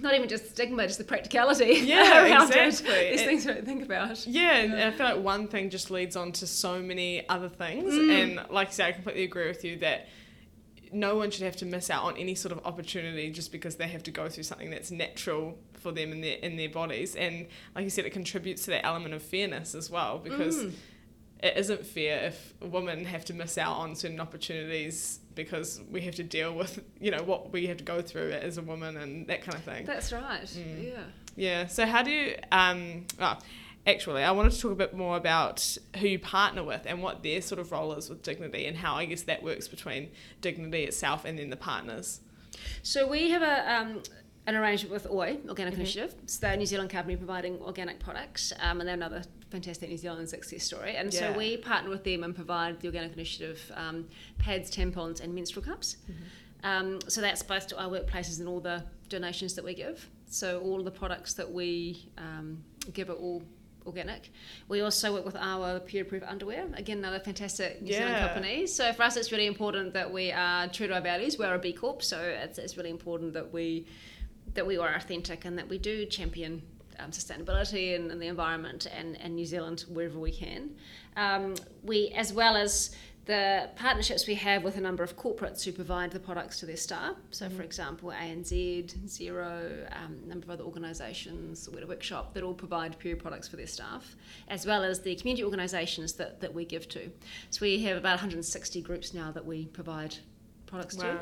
not 0.00 0.14
even 0.14 0.28
just 0.28 0.50
stigma, 0.50 0.86
just 0.86 0.98
the 0.98 1.04
practicality 1.04 1.80
Yeah, 1.84 2.22
around 2.24 2.52
exactly. 2.54 2.94
it. 2.94 3.10
These 3.12 3.20
It- 3.22 3.26
things 3.26 3.44
to 3.46 3.62
think 3.62 3.82
about. 3.82 4.26
Yeah, 4.26 4.56
and 4.58 4.74
I 4.74 4.90
feel 4.92 5.06
like 5.06 5.18
one 5.24 5.48
thing 5.48 5.70
just 5.70 5.90
leads 5.90 6.14
on 6.16 6.32
to 6.32 6.46
so 6.46 6.80
many 6.80 7.28
other 7.28 7.48
things. 7.48 7.92
Mm. 7.92 8.10
And 8.40 8.50
like 8.50 8.68
I 8.68 8.70
said, 8.70 8.86
I 8.86 8.92
completely 8.92 9.24
agree 9.24 9.48
with 9.48 9.64
you 9.64 9.76
that 9.78 10.08
no 10.92 11.14
one 11.16 11.30
should 11.30 11.42
have 11.44 11.56
to 11.56 11.66
miss 11.66 11.88
out 11.90 12.02
on 12.04 12.16
any 12.16 12.34
sort 12.34 12.50
of 12.52 12.64
opportunity 12.66 13.30
just 13.30 13.52
because 13.52 13.76
they 13.76 13.86
have 13.88 14.02
to 14.04 14.10
go 14.10 14.28
through 14.28 14.42
something 14.42 14.70
that's 14.70 14.90
natural 14.90 15.56
for 15.74 15.92
them 15.92 16.10
in 16.12 16.20
their 16.20 16.36
in 16.38 16.56
their 16.56 16.68
bodies. 16.68 17.14
And 17.14 17.46
like 17.76 17.84
you 17.84 17.90
said, 17.90 18.04
it 18.06 18.10
contributes 18.10 18.64
to 18.64 18.70
that 18.72 18.84
element 18.84 19.14
of 19.14 19.22
fairness 19.22 19.74
as 19.74 19.88
well 19.90 20.18
because 20.18 20.56
Mm. 20.56 20.72
It 21.42 21.56
isn't 21.56 21.86
fair 21.86 22.24
if 22.24 22.54
women 22.60 23.04
have 23.04 23.24
to 23.26 23.34
miss 23.34 23.56
out 23.56 23.76
on 23.76 23.94
certain 23.94 24.20
opportunities 24.20 25.20
because 25.34 25.80
we 25.90 26.02
have 26.02 26.14
to 26.16 26.22
deal 26.22 26.54
with 26.54 26.82
you 27.00 27.10
know 27.10 27.22
what 27.22 27.52
we 27.52 27.66
have 27.66 27.78
to 27.78 27.84
go 27.84 28.02
through 28.02 28.30
as 28.30 28.58
a 28.58 28.62
woman 28.62 28.96
and 28.96 29.26
that 29.28 29.42
kind 29.42 29.56
of 29.56 29.64
thing. 29.64 29.86
That's 29.86 30.12
right. 30.12 30.44
Mm. 30.44 30.84
Yeah. 30.84 31.02
Yeah. 31.36 31.66
So 31.66 31.86
how 31.86 32.02
do 32.02 32.10
you 32.10 32.36
um 32.52 33.06
oh, 33.20 33.38
actually 33.86 34.22
I 34.22 34.32
wanted 34.32 34.52
to 34.52 34.60
talk 34.60 34.72
a 34.72 34.76
bit 34.76 34.94
more 34.94 35.16
about 35.16 35.78
who 35.98 36.08
you 36.08 36.18
partner 36.18 36.62
with 36.62 36.82
and 36.86 37.02
what 37.02 37.22
their 37.22 37.40
sort 37.40 37.58
of 37.58 37.72
role 37.72 37.92
is 37.94 38.10
with 38.10 38.22
Dignity 38.22 38.66
and 38.66 38.76
how 38.76 38.96
I 38.96 39.06
guess 39.06 39.22
that 39.22 39.42
works 39.42 39.68
between 39.68 40.10
Dignity 40.40 40.84
itself 40.84 41.24
and 41.24 41.38
then 41.38 41.50
the 41.50 41.56
partners. 41.56 42.20
So 42.82 43.06
we 43.06 43.30
have 43.30 43.42
a 43.42 43.72
um, 43.74 44.02
an 44.46 44.56
arrangement 44.56 44.92
with 44.92 45.06
OI, 45.06 45.38
Organic 45.48 45.74
Mhm. 45.74 45.78
Initiative. 45.78 46.14
So 46.26 46.40
they're 46.40 46.54
a 46.54 46.56
New 46.56 46.66
Zealand 46.66 46.90
company 46.90 47.16
providing 47.16 47.60
organic 47.60 47.98
products, 48.00 48.52
um, 48.58 48.80
and 48.80 48.88
they're 48.88 48.94
another 48.94 49.22
fantastic 49.50 49.88
New 49.90 49.98
Zealand 49.98 50.28
success 50.28 50.64
story. 50.64 50.96
And 50.96 51.12
Yeah. 51.12 51.32
so 51.32 51.38
we 51.38 51.56
partner 51.56 51.90
with 51.90 52.04
them 52.04 52.24
and 52.24 52.34
provide 52.34 52.80
the 52.80 52.88
Organic 52.88 53.12
Initiative 53.12 53.70
um, 53.74 54.08
pads, 54.38 54.70
tampons, 54.70 55.20
and 55.20 55.34
menstrual 55.34 55.64
cups. 55.64 55.96
Um, 56.62 57.00
so 57.08 57.20
that's 57.20 57.42
both 57.42 57.66
to 57.68 57.78
our 57.78 57.88
workplaces 57.90 58.38
and 58.38 58.48
all 58.48 58.60
the 58.60 58.84
donations 59.08 59.54
that 59.54 59.64
we 59.64 59.74
give. 59.74 60.08
So 60.26 60.60
all 60.60 60.78
of 60.78 60.84
the 60.84 60.90
products 60.90 61.34
that 61.34 61.50
we 61.50 62.10
um, 62.18 62.62
give 62.92 63.10
are 63.10 63.14
all 63.14 63.42
organic. 63.86 64.30
We 64.68 64.80
also 64.82 65.12
work 65.12 65.24
with 65.24 65.36
our 65.36 65.80
period 65.80 66.08
proof 66.08 66.22
underwear, 66.22 66.66
again 66.74 66.98
another 66.98 67.18
fantastic 67.18 67.80
New 67.82 67.90
Yeah. 67.92 67.98
Zealand 67.98 68.16
company. 68.18 68.66
So 68.66 68.92
for 68.92 69.02
us, 69.04 69.16
it's 69.16 69.32
really 69.32 69.46
important 69.46 69.94
that 69.94 70.12
we 70.12 70.30
are 70.32 70.68
true 70.68 70.86
to 70.86 70.94
our 70.94 71.00
values. 71.00 71.38
We're 71.38 71.54
a 71.54 71.58
B 71.58 71.72
Corp, 71.72 72.02
so 72.02 72.20
it's, 72.20 72.58
it's 72.58 72.76
really 72.76 72.90
important 72.90 73.32
that 73.32 73.52
we 73.52 73.86
that 74.54 74.66
we 74.66 74.76
are 74.78 74.94
authentic 74.94 75.44
and 75.44 75.58
that 75.58 75.68
we 75.68 75.78
do 75.78 76.06
champion 76.06 76.62
um, 76.98 77.10
sustainability 77.10 77.94
and, 77.94 78.10
and 78.10 78.20
the 78.20 78.26
environment 78.26 78.86
and, 78.94 79.20
and 79.20 79.34
New 79.34 79.46
Zealand 79.46 79.84
wherever 79.88 80.18
we 80.18 80.32
can. 80.32 80.70
Um, 81.16 81.54
we, 81.82 82.08
as 82.08 82.32
well 82.32 82.56
as 82.56 82.94
the 83.26 83.68
partnerships 83.76 84.26
we 84.26 84.34
have 84.34 84.64
with 84.64 84.76
a 84.76 84.80
number 84.80 85.04
of 85.04 85.16
corporates 85.16 85.62
who 85.62 85.72
provide 85.72 86.10
the 86.10 86.18
products 86.18 86.58
to 86.60 86.66
their 86.66 86.76
staff. 86.76 87.14
So, 87.30 87.48
for 87.48 87.62
example, 87.62 88.10
ANZ, 88.10 88.96
Xero, 89.06 89.86
um, 89.94 90.18
a 90.24 90.28
number 90.28 90.44
of 90.46 90.50
other 90.50 90.64
organisations, 90.64 91.68
Weta 91.68 91.86
Workshop, 91.86 92.34
that 92.34 92.42
all 92.42 92.54
provide 92.54 92.98
period 92.98 93.20
products 93.20 93.46
for 93.46 93.56
their 93.56 93.66
staff, 93.66 94.16
as 94.48 94.66
well 94.66 94.82
as 94.82 95.00
the 95.02 95.14
community 95.16 95.44
organisations 95.44 96.14
that, 96.14 96.40
that 96.40 96.52
we 96.52 96.64
give 96.64 96.88
to. 96.88 97.10
So, 97.50 97.60
we 97.62 97.82
have 97.84 97.96
about 97.96 98.14
160 98.14 98.80
groups 98.82 99.14
now 99.14 99.30
that 99.30 99.44
we 99.44 99.66
provide 99.66 100.16
products 100.66 100.96
to 100.96 101.06
Wow. 101.06 101.20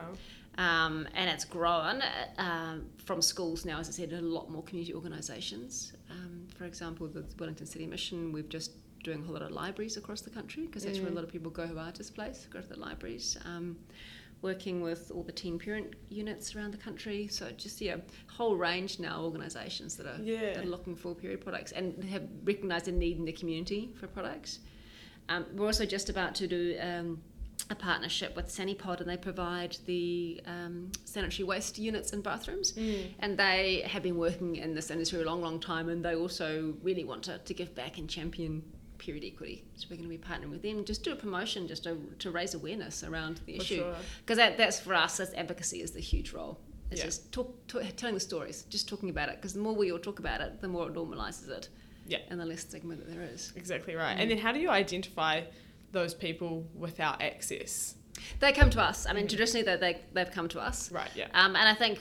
Um, 0.59 1.07
and 1.15 1.31
it's 1.31 1.45
grown 1.45 2.03
uh, 2.03 2.43
um, 2.43 2.87
from 3.05 3.23
schools 3.23 3.65
now, 3.65 3.79
as 3.79 3.89
I 3.89 3.93
said, 3.93 4.13
a 4.13 4.21
lot 4.21 4.51
more 4.51 4.63
community 4.65 4.93
organisations. 4.93 5.93
Um, 6.11 6.49
for 6.57 6.65
example, 6.65 7.07
the 7.07 7.25
Wellington 7.39 7.67
City 7.67 7.87
Mission, 7.87 8.33
we've 8.33 8.49
just 8.49 8.73
doing 9.05 9.23
a 9.23 9.25
whole 9.25 9.35
lot 9.35 9.43
of 9.43 9.53
libraries 9.53 9.97
across 9.97 10.21
the 10.21 10.31
country 10.31 10.67
because 10.67 10.85
that's 10.85 10.99
where 10.99 11.09
a 11.09 11.15
lot 11.15 11.23
of 11.23 11.31
people 11.31 11.51
go 11.51 11.65
who 11.67 11.79
are 11.79 11.93
displaced, 11.93 12.51
go 12.51 12.61
to 12.61 12.69
the 12.69 12.79
libraries. 12.79 13.39
Um, 13.45 13.77
working 14.43 14.83
with 14.83 15.11
all 15.13 15.23
the 15.25 15.33
teen 15.33 15.59
parent 15.59 15.95
units 16.11 16.55
around 16.55 16.73
the 16.73 16.79
country, 16.79 17.27
so 17.27 17.51
just 17.57 17.81
yeah, 17.81 17.97
a 17.97 18.33
whole 18.33 18.57
range 18.57 19.01
now 19.01 19.19
of 19.19 19.25
organisations 19.25 19.97
that 19.97 20.07
are 20.07 20.21
Yeah. 20.23 20.55
that 20.55 20.65
are 20.65 20.69
looking 20.69 20.95
for 20.95 21.15
period 21.15 21.41
products 21.41 21.73
and 21.73 22.03
have 22.05 22.23
recognised 22.45 22.89
a 22.89 22.93
need 22.93 23.17
in 23.19 23.25
the 23.25 23.33
community 23.33 23.91
for 23.99 24.07
products. 24.07 24.61
Um, 25.29 25.45
we're 25.55 25.67
also 25.67 25.85
just 25.85 26.09
about 26.09 26.35
to 26.37 26.47
do 26.47 26.77
um, 26.81 27.21
a 27.71 27.75
partnership 27.75 28.35
with 28.35 28.47
Sanipod, 28.49 29.01
and 29.01 29.09
they 29.09 29.17
provide 29.17 29.77
the 29.87 30.41
um, 30.47 30.91
sanitary 31.05 31.45
waste 31.45 31.79
units 31.79 32.13
and 32.13 32.23
bathrooms. 32.23 32.75
And 33.19 33.37
they 33.39 33.83
have 33.87 34.03
been 34.03 34.17
working 34.17 34.57
in 34.57 34.75
this 34.75 34.91
industry 34.91 35.21
a 35.23 35.25
long, 35.25 35.43
long 35.43 35.61
time, 35.61 35.89
and 35.89 36.05
they 36.05 36.15
also 36.15 36.75
really 36.83 37.05
want 37.05 37.23
to, 37.25 37.39
to 37.39 37.55
give 37.55 37.75
back 37.75 37.99
and 37.99 38.09
champion 38.09 38.63
period 38.97 39.23
equity. 39.25 39.65
So 39.77 39.87
we're 39.91 39.97
going 39.97 40.09
to 40.11 40.17
be 40.17 40.19
partnering 40.19 40.51
with 40.51 40.63
them, 40.63 40.85
just 40.85 41.05
do 41.05 41.13
a 41.13 41.17
promotion, 41.17 41.69
just 41.69 41.85
to, 41.85 41.99
to 42.21 42.31
raise 42.31 42.55
awareness 42.55 43.05
around 43.05 43.41
the 43.47 43.57
For 43.57 43.63
issue. 43.63 43.77
sure. 43.77 43.95
Because 44.25 44.39
that, 44.39 44.57
that's 44.57 44.81
for 44.81 44.95
us, 44.95 45.19
that's 45.19 45.33
advocacy 45.35 45.83
is 45.83 45.93
the 45.93 46.01
huge 46.01 46.33
role. 46.33 46.59
It's 46.91 47.01
Yeah. 47.01 47.05
just 47.07 47.31
talk, 47.31 47.67
talk, 47.69 47.83
telling 47.97 48.15
the 48.15 48.21
stories, 48.21 48.63
just 48.71 48.89
talking 48.89 49.11
about 49.11 49.29
it. 49.29 49.37
Because 49.37 49.53
the 49.53 49.61
more 49.61 49.75
we 49.75 49.93
all 49.93 49.99
talk 49.99 50.19
about 50.19 50.41
it, 50.41 50.61
the 50.63 50.69
more 50.69 50.89
it 50.89 50.95
normalises 50.95 51.49
it, 51.51 51.69
Yeah. 52.07 52.19
and 52.31 52.41
the 52.41 52.47
less 52.47 52.63
stigma 52.63 52.97
that 52.97 53.09
there 53.09 53.23
is. 53.23 53.53
Exactly 53.57 53.95
right. 53.95 54.15
And 54.19 54.29
then 54.31 54.39
how 54.39 54.53
do 54.53 54.59
you 54.59 54.71
identify 54.71 55.43
those 55.93 56.15
people 56.15 56.67
without 56.75 57.23
access? 57.23 57.95
They 58.41 58.53
come 58.53 58.71
to 58.71 58.81
us. 58.81 59.07
I 59.07 59.13
mean, 59.13 59.29
traditionally 59.29 59.65
they, 59.65 59.77
they, 59.77 60.01
they've 60.13 60.31
come 60.31 60.49
to 60.49 60.61
us. 60.61 60.91
Right, 60.91 61.11
yeah. 61.15 61.29
Um, 61.35 61.57
and 61.57 61.69
I 61.69 61.75
think 61.75 62.01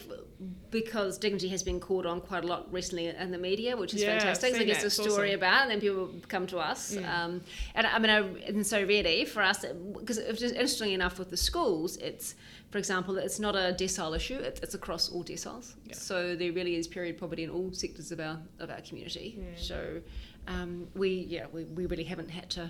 because 0.70 1.18
dignity 1.18 1.48
has 1.50 1.64
been 1.64 1.80
called 1.80 2.06
on 2.06 2.22
quite 2.22 2.44
a 2.44 2.48
lot 2.48 2.72
recently 2.72 3.08
in 3.08 3.32
the 3.32 3.38
media, 3.38 3.76
which 3.76 3.94
is 3.94 4.02
Yeah, 4.02 4.18
fantastic. 4.18 4.54
So 4.54 4.60
seen 4.60 4.70
it 4.70 4.84
a 4.84 4.90
story 4.90 5.30
awesome. 5.30 5.40
about, 5.40 5.62
and 5.64 5.72
then 5.72 5.80
people 5.80 6.10
come 6.28 6.48
to 6.48 6.58
us. 6.58 6.96
Um, 6.98 7.42
and 7.76 7.88
I 7.88 8.00
mean, 8.00 8.10
I, 8.10 8.20
and 8.48 8.66
so 8.66 8.84
really 8.84 9.26
for 9.26 9.42
us, 9.42 9.66
because 9.98 10.18
interestingly 10.18 10.94
enough, 10.94 11.20
with 11.20 11.30
the 11.30 11.38
schools, 11.38 11.98
it's 11.98 12.36
for 12.70 12.80
example, 12.80 13.18
it's 13.18 13.40
not 13.40 13.56
a 13.56 13.74
decile 13.80 14.16
issue; 14.16 14.36
it's, 14.36 14.60
it's 14.60 14.74
across 14.74 15.10
all 15.10 15.24
deciles. 15.24 15.76
Yeah. 15.86 15.96
So 15.96 16.36
there 16.36 16.52
really 16.52 16.76
is 16.76 16.88
period 16.88 17.18
poverty 17.18 17.44
in 17.44 17.50
all 17.50 17.72
sectors 17.72 18.12
of 18.12 18.20
our 18.20 18.40
of 18.60 18.70
our 18.70 18.82
community. 18.82 19.40
Mm. 19.40 19.60
So 19.60 20.02
um, 20.48 20.88
we 20.94 21.26
yeah 21.30 21.46
we, 21.52 21.64
we 21.64 21.86
really 21.86 22.04
haven't 22.04 22.30
had 22.30 22.50
to 22.52 22.70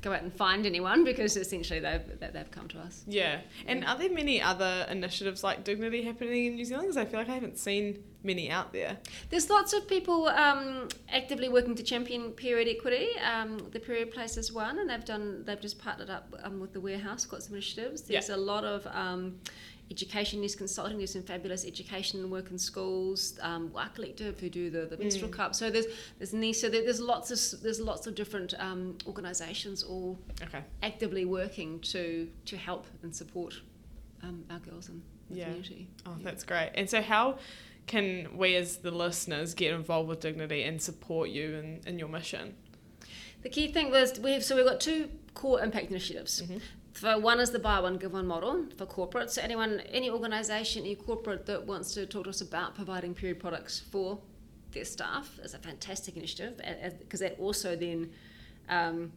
go 0.00 0.12
out 0.12 0.22
and 0.22 0.32
find 0.32 0.64
anyone 0.66 1.04
because 1.04 1.36
essentially 1.36 1.80
they've 1.80 2.18
they- 2.20 2.30
they've 2.32 2.50
come 2.50 2.68
to 2.68 2.78
us. 2.78 3.04
Yeah. 3.06 3.40
And 3.66 3.84
are 3.84 3.96
there 3.98 4.10
many 4.12 4.40
other 4.40 4.86
initiatives 4.90 5.42
like 5.42 5.64
Dignity 5.64 6.02
happening 6.02 6.46
in 6.46 6.54
New 6.56 6.64
Zealand? 6.64 6.84
Because 6.88 6.96
I 6.96 7.04
feel 7.04 7.20
like 7.20 7.28
I 7.28 7.34
haven't 7.34 7.58
seen 7.58 8.02
many 8.22 8.50
out 8.50 8.72
there. 8.72 8.96
There's 9.30 9.48
lots 9.48 9.72
of 9.72 9.86
people 9.86 10.28
um, 10.28 10.88
actively 11.08 11.48
working 11.48 11.74
to 11.76 11.82
champion 11.82 12.32
period 12.32 12.68
equity. 12.68 13.08
Um, 13.20 13.58
the 13.70 13.80
Period 13.80 14.10
Place 14.12 14.36
is 14.36 14.52
one, 14.52 14.78
and 14.78 14.90
they've 14.90 15.04
done. 15.04 15.44
They've 15.44 15.60
just 15.60 15.78
partnered 15.78 16.10
up 16.10 16.34
um, 16.42 16.60
with 16.60 16.72
the 16.72 16.80
Warehouse, 16.80 17.24
got 17.24 17.42
some 17.42 17.54
initiatives. 17.54 18.02
There's 18.02 18.30
a 18.30 18.36
lot 18.36 18.64
of 18.64 18.86
um, 18.88 19.38
education 19.90 20.40
news 20.40 20.54
consulting. 20.56 20.98
There's 20.98 21.12
some 21.12 21.22
fabulous 21.22 21.64
education 21.64 22.28
work 22.28 22.50
in 22.50 22.58
schools. 22.58 23.38
Um, 23.40 23.70
Wā 23.70 23.94
Collective 23.94 24.38
who 24.40 24.48
do 24.50 24.68
the, 24.68 24.86
the 24.86 24.96
menstrual 24.96 25.30
cup. 25.30 25.54
So 25.54 25.70
there's 25.70 25.86
there's 26.18 26.32
NISA. 26.34 26.70
There, 26.70 26.82
there's 26.82 27.00
lots 27.00 27.30
of 27.54 27.62
there's 27.62 27.80
lots 27.80 28.06
of 28.06 28.14
different 28.14 28.54
um, 28.58 28.98
organisations 29.06 29.82
all 29.82 30.18
Okay. 30.42 30.62
actively 30.82 31.24
working 31.24 31.80
to 31.80 32.28
to 32.46 32.56
help 32.56 32.86
and 33.02 33.14
support 33.14 33.54
um, 34.24 34.44
our 34.50 34.58
girls 34.58 34.88
in 34.88 35.02
the 35.30 35.36
Yeah. 35.36 35.44
community. 35.44 35.88
Oh, 36.04 36.16
that's 36.22 36.42
great. 36.44 36.70
And 36.74 36.90
so 36.90 37.00
how 37.00 37.38
can 37.88 38.36
we 38.36 38.54
as 38.54 38.76
the 38.76 38.90
listeners 38.90 39.54
get 39.54 39.74
involved 39.74 40.08
with 40.08 40.20
Dignity 40.20 40.62
and 40.62 40.80
support 40.80 41.30
you 41.30 41.54
in, 41.56 41.80
in 41.86 41.98
your 41.98 42.08
mission? 42.08 42.54
The 43.42 43.48
key 43.48 43.72
thing 43.72 43.90
was 43.90 44.18
we 44.20 44.32
have 44.32 44.44
so 44.44 44.56
we've 44.56 44.66
got 44.66 44.80
two 44.80 45.08
core 45.34 45.60
impact 45.60 45.90
initiatives. 45.90 46.42
For 46.92 47.18
one 47.18 47.38
is 47.38 47.50
the 47.50 47.60
buy 47.60 47.80
one 47.80 47.96
give 47.96 48.12
one 48.12 48.26
model 48.26 48.66
for 48.76 48.84
corporate. 48.84 49.30
So 49.30 49.40
anyone, 49.40 49.80
any 49.92 50.10
organisation, 50.10 50.82
any 50.82 50.96
corporate 50.96 51.46
that 51.46 51.64
wants 51.64 51.94
to 51.94 52.06
talk 52.06 52.24
to 52.24 52.30
us 52.30 52.40
about 52.40 52.74
providing 52.74 53.14
period 53.14 53.38
products 53.38 53.78
for 53.78 54.18
their 54.72 54.84
staff 54.84 55.38
is 55.42 55.54
a 55.54 55.58
fantastic 55.58 56.16
initiative 56.16 56.60
because 56.98 57.20
that 57.20 57.38
also 57.38 57.76
then 57.76 58.10
um, 58.68 59.12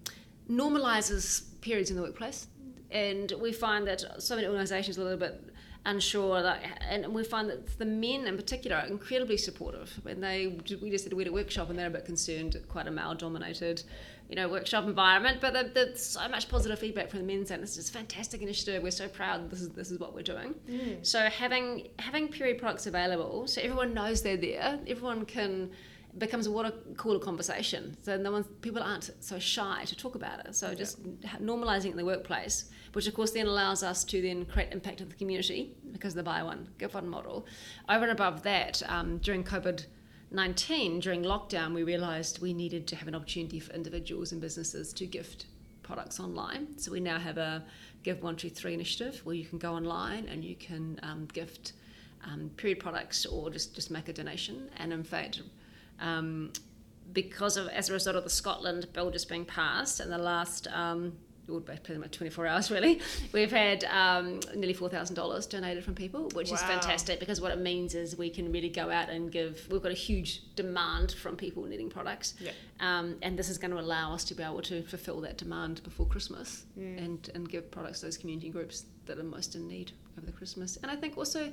normalises 0.50 1.44
periods 1.62 1.90
in 1.90 1.96
the 1.96 2.04
workplace. 2.04 2.48
And 2.92 3.34
we 3.42 3.52
find 3.52 3.88
that 3.88 4.04
so 4.22 4.36
many 4.36 4.48
organisations 4.48 4.98
are 4.98 5.02
a 5.02 5.04
little 5.06 5.20
bit 5.20 5.51
unsure, 5.86 6.42
like, 6.42 6.62
and 6.88 7.14
we 7.14 7.24
find 7.24 7.50
that 7.50 7.80
the 7.80 7.86
men 7.86 8.28
in 8.28 8.36
particular 8.36 8.78
are 8.78 8.86
incredibly 8.86 9.38
supportive. 9.38 10.00
When 10.04 10.22
they, 10.22 10.48
we 10.82 10.92
just 10.92 11.06
did 11.06 11.14
a 11.14 11.16
Weta 11.16 11.32
workshop, 11.32 11.70
and 11.70 11.80
they're 11.80 11.88
a 11.88 11.92
bit 11.92 12.06
concerned, 12.06 12.56
quite 12.70 12.88
a 12.88 12.92
male-dominated, 12.92 13.84
you 14.30 14.36
know, 14.36 14.48
workshop 14.48 14.86
environment. 14.86 15.40
But 15.42 15.74
there's 15.74 16.06
so 16.06 16.28
much 16.30 16.50
positive 16.50 16.80
feedback 16.80 17.10
from 17.10 17.20
the 17.20 17.26
men 17.26 17.46
saying 17.46 17.62
this 17.62 17.78
is 17.78 17.90
a 17.90 17.94
fantastic 17.94 18.42
initiative. 18.42 18.84
We're 18.84 18.92
so 18.92 19.08
proud. 19.08 19.50
This 19.50 19.62
is 19.62 19.70
this 19.70 19.92
is 19.92 20.00
what 20.00 20.14
we're 20.14 20.22
doing. 20.22 20.56
Mm. 20.70 21.06
So 21.06 21.20
having 21.20 21.90
having 22.00 22.28
period 22.28 22.60
products 22.60 22.88
available, 22.88 23.48
so 23.48 23.62
everyone 23.62 23.94
knows 23.94 24.22
they're 24.22 24.38
there. 24.38 24.80
Everyone 24.88 25.26
can 25.26 25.72
becomes 26.18 26.48
a 26.48 26.52
water 26.52 26.74
cooler 26.98 27.20
conversation. 27.20 27.96
So 28.02 28.18
no 28.18 28.32
one, 28.32 28.44
people 28.62 28.82
aren't 28.82 29.12
so 29.20 29.40
shy 29.40 29.84
to 29.86 29.96
talk 29.96 30.16
about 30.16 30.46
it. 30.46 30.56
So 30.56 30.74
just 30.74 31.02
normalising 31.42 31.86
it 31.86 31.92
in 31.92 31.98
the 31.98 32.06
workplace, 32.06 32.66
which 32.94 33.08
of 33.08 33.14
course 33.14 33.32
then 33.32 33.48
allows 33.48 33.84
us 33.84 34.04
to 34.06 34.22
then 34.22 34.46
create 34.46 34.72
impact 34.72 35.02
in 35.02 35.10
the 35.10 35.16
community 35.16 35.74
because 35.92 36.14
of 36.14 36.18
the 36.18 36.24
buy 36.24 36.44
one 36.44 36.68
give 36.78 36.94
one 36.94 37.08
model. 37.08 37.46
Over 37.90 38.04
and 38.04 38.12
above 38.12 38.44
that, 38.44 38.82
um, 38.88 39.18
during 39.20 39.44
COVID. 39.44 39.86
19 40.34 41.02
during 41.02 41.24
lockdown 41.24 41.74
we 41.74 41.84
realized 41.84 42.42
we 42.42 42.54
needed 42.54 42.88
to 42.88 42.96
have 42.96 43.10
an 43.10 43.14
opportunity 43.14 43.60
for 43.60 43.74
individuals 43.74 44.32
and 44.32 44.40
businesses 44.40 44.94
to 44.94 45.06
gift 45.06 45.48
products 45.84 46.22
online 46.22 46.70
so 46.78 46.90
we 46.90 47.02
now 47.02 47.20
have 47.20 47.38
a 47.38 47.62
give 48.04 48.24
one 48.24 48.38
two 48.38 48.50
three 48.50 48.74
initiative 48.74 49.20
where 49.26 49.36
you 49.36 49.44
can 49.44 49.60
go 49.60 49.74
online 49.74 50.26
and 50.30 50.46
you 50.46 50.56
can 50.56 50.98
um, 51.04 51.28
gift 51.34 51.74
um, 52.26 52.50
period 52.56 52.80
products 52.80 53.26
or 53.26 53.50
just 53.50 53.76
just 53.76 53.92
make 53.92 54.08
a 54.08 54.14
donation 54.14 54.70
and 54.78 54.94
in 54.94 55.04
fact 55.04 55.42
um, 56.02 56.52
because 57.14 57.58
of 57.58 57.68
as 57.70 57.90
a 57.90 57.94
result 57.94 58.16
of 58.16 58.24
the 58.24 58.30
Scotland 58.30 58.88
bill 58.94 59.12
just 59.12 59.30
being 59.30 59.46
passed 59.46 60.00
in 60.00 60.10
the 60.10 60.18
last 60.18 60.68
um, 60.68 61.14
pretty 61.66 61.98
much 61.98 62.12
24 62.12 62.48
hours 62.48 62.72
really 62.76 63.02
we've 63.34 63.52
had 63.52 63.84
um, 63.86 64.40
nearly 64.56 64.74
$4,000 64.74 65.50
donated 65.50 65.84
from 65.84 65.94
people 65.96 66.30
which 66.34 66.52
is 66.52 66.62
fantastic 66.64 67.20
because 67.20 67.42
what 67.42 67.52
it 67.52 67.60
means 67.60 67.94
is 67.94 68.18
we 68.18 68.30
can 68.30 68.52
really 68.52 68.70
go 68.70 68.90
out 68.90 69.10
and 69.10 69.32
give 69.32 69.68
we've 69.70 69.82
got 69.82 69.92
a 69.92 69.96
huge 69.96 70.44
demand 70.56 71.12
from 71.12 71.36
people 71.36 71.64
needing 71.64 71.90
products. 71.90 72.36
Um, 72.80 73.18
and 73.22 73.38
this 73.38 73.50
is 73.50 73.58
going 73.58 73.72
to 73.72 73.80
allow 73.80 74.14
us 74.14 74.24
to 74.26 74.34
be 74.34 74.44
able 74.44 74.62
to 74.62 74.82
fulfill 74.84 75.20
that 75.22 75.38
demand 75.38 75.84
before 75.84 76.06
Christmas 76.06 76.66
and, 76.98 77.30
and 77.36 77.50
give 77.50 77.70
products 77.70 78.00
to 78.00 78.06
those 78.06 78.18
community 78.18 78.50
groups 78.50 78.86
that 79.06 79.20
are 79.20 79.24
most 79.24 79.56
in 79.56 79.68
need 79.68 79.92
over 80.18 80.26
the 80.26 80.32
Christmas. 80.32 80.78
And 80.82 80.92
I 80.92 80.96
think 80.96 81.18
also 81.18 81.52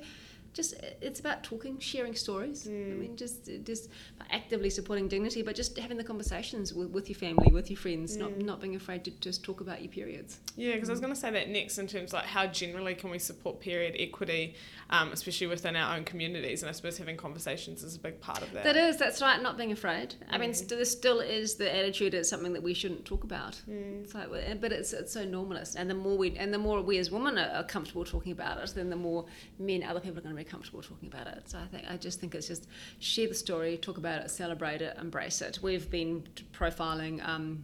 just 0.53 0.73
it's 1.01 1.19
about 1.19 1.43
talking, 1.43 1.79
sharing 1.79 2.15
stories. 2.15 2.67
I 2.67 2.71
mm. 2.71 2.99
mean, 2.99 3.15
just 3.15 3.49
just 3.63 3.89
actively 4.31 4.69
supporting 4.69 5.07
dignity, 5.07 5.41
but 5.41 5.55
just 5.55 5.77
having 5.77 5.97
the 5.97 6.03
conversations 6.03 6.73
with, 6.73 6.89
with 6.89 7.09
your 7.09 7.17
family, 7.17 7.51
with 7.51 7.69
your 7.69 7.77
friends, 7.77 8.17
not 8.17 8.31
mm. 8.31 8.43
not 8.43 8.61
being 8.61 8.75
afraid 8.75 9.03
to 9.05 9.11
just 9.11 9.43
talk 9.43 9.61
about 9.61 9.81
your 9.81 9.91
periods. 9.91 10.39
Yeah, 10.55 10.73
because 10.73 10.89
I 10.89 10.93
was 10.93 10.99
mm. 10.99 11.03
going 11.03 11.13
to 11.13 11.19
say 11.19 11.31
that 11.31 11.49
next 11.49 11.77
in 11.77 11.87
terms 11.87 12.11
of 12.11 12.13
like 12.13 12.25
how 12.25 12.47
generally 12.47 12.95
can 12.95 13.09
we 13.09 13.19
support 13.19 13.59
period 13.59 13.95
equity, 13.97 14.55
um, 14.89 15.11
especially 15.11 15.47
within 15.47 15.75
our 15.75 15.95
own 15.95 16.03
communities, 16.03 16.63
and 16.63 16.69
I 16.69 16.73
suppose 16.73 16.97
having 16.97 17.17
conversations 17.17 17.83
is 17.83 17.95
a 17.95 17.99
big 17.99 18.19
part 18.19 18.41
of 18.41 18.51
that. 18.53 18.63
That 18.63 18.75
is, 18.75 18.97
that's 18.97 19.21
right. 19.21 19.41
Not 19.41 19.57
being 19.57 19.71
afraid. 19.71 20.15
I 20.29 20.37
mean, 20.37 20.53
st- 20.53 20.69
there 20.69 20.85
still 20.85 21.19
is 21.19 21.55
the 21.55 21.73
attitude 21.73 22.13
it's 22.13 22.29
something 22.29 22.53
that 22.53 22.63
we 22.63 22.73
shouldn't 22.73 23.05
talk 23.05 23.23
about. 23.23 23.61
It's 23.67 24.13
like, 24.13 24.29
but 24.59 24.71
it's 24.71 24.93
it's 24.93 25.13
so 25.13 25.25
normalist, 25.25 25.75
and 25.77 25.89
the 25.89 25.95
more 25.95 26.17
we 26.17 26.35
and 26.37 26.53
the 26.53 26.57
more 26.57 26.81
we 26.81 26.97
as 26.97 27.11
women 27.11 27.37
are, 27.37 27.49
are 27.49 27.63
comfortable 27.63 28.03
talking 28.05 28.31
about 28.31 28.57
it, 28.63 28.73
then 28.75 28.89
the 28.89 28.95
more 28.95 29.25
men, 29.57 29.83
other 29.83 29.99
people 29.99 30.17
are 30.17 30.21
going 30.21 30.35
to 30.35 30.38
comfortable 30.43 30.81
talking 30.81 31.07
about 31.07 31.27
it. 31.27 31.49
So 31.49 31.57
I 31.57 31.65
think 31.67 31.85
I 31.89 31.97
just 31.97 32.19
think 32.19 32.35
it's 32.35 32.47
just 32.47 32.67
share 32.99 33.27
the 33.27 33.35
story, 33.35 33.77
talk 33.77 33.97
about 33.97 34.21
it, 34.21 34.29
celebrate 34.29 34.81
it, 34.81 34.97
embrace 34.99 35.41
it. 35.41 35.59
We've 35.61 35.89
been 35.89 36.23
profiling. 36.53 37.25
Um, 37.27 37.63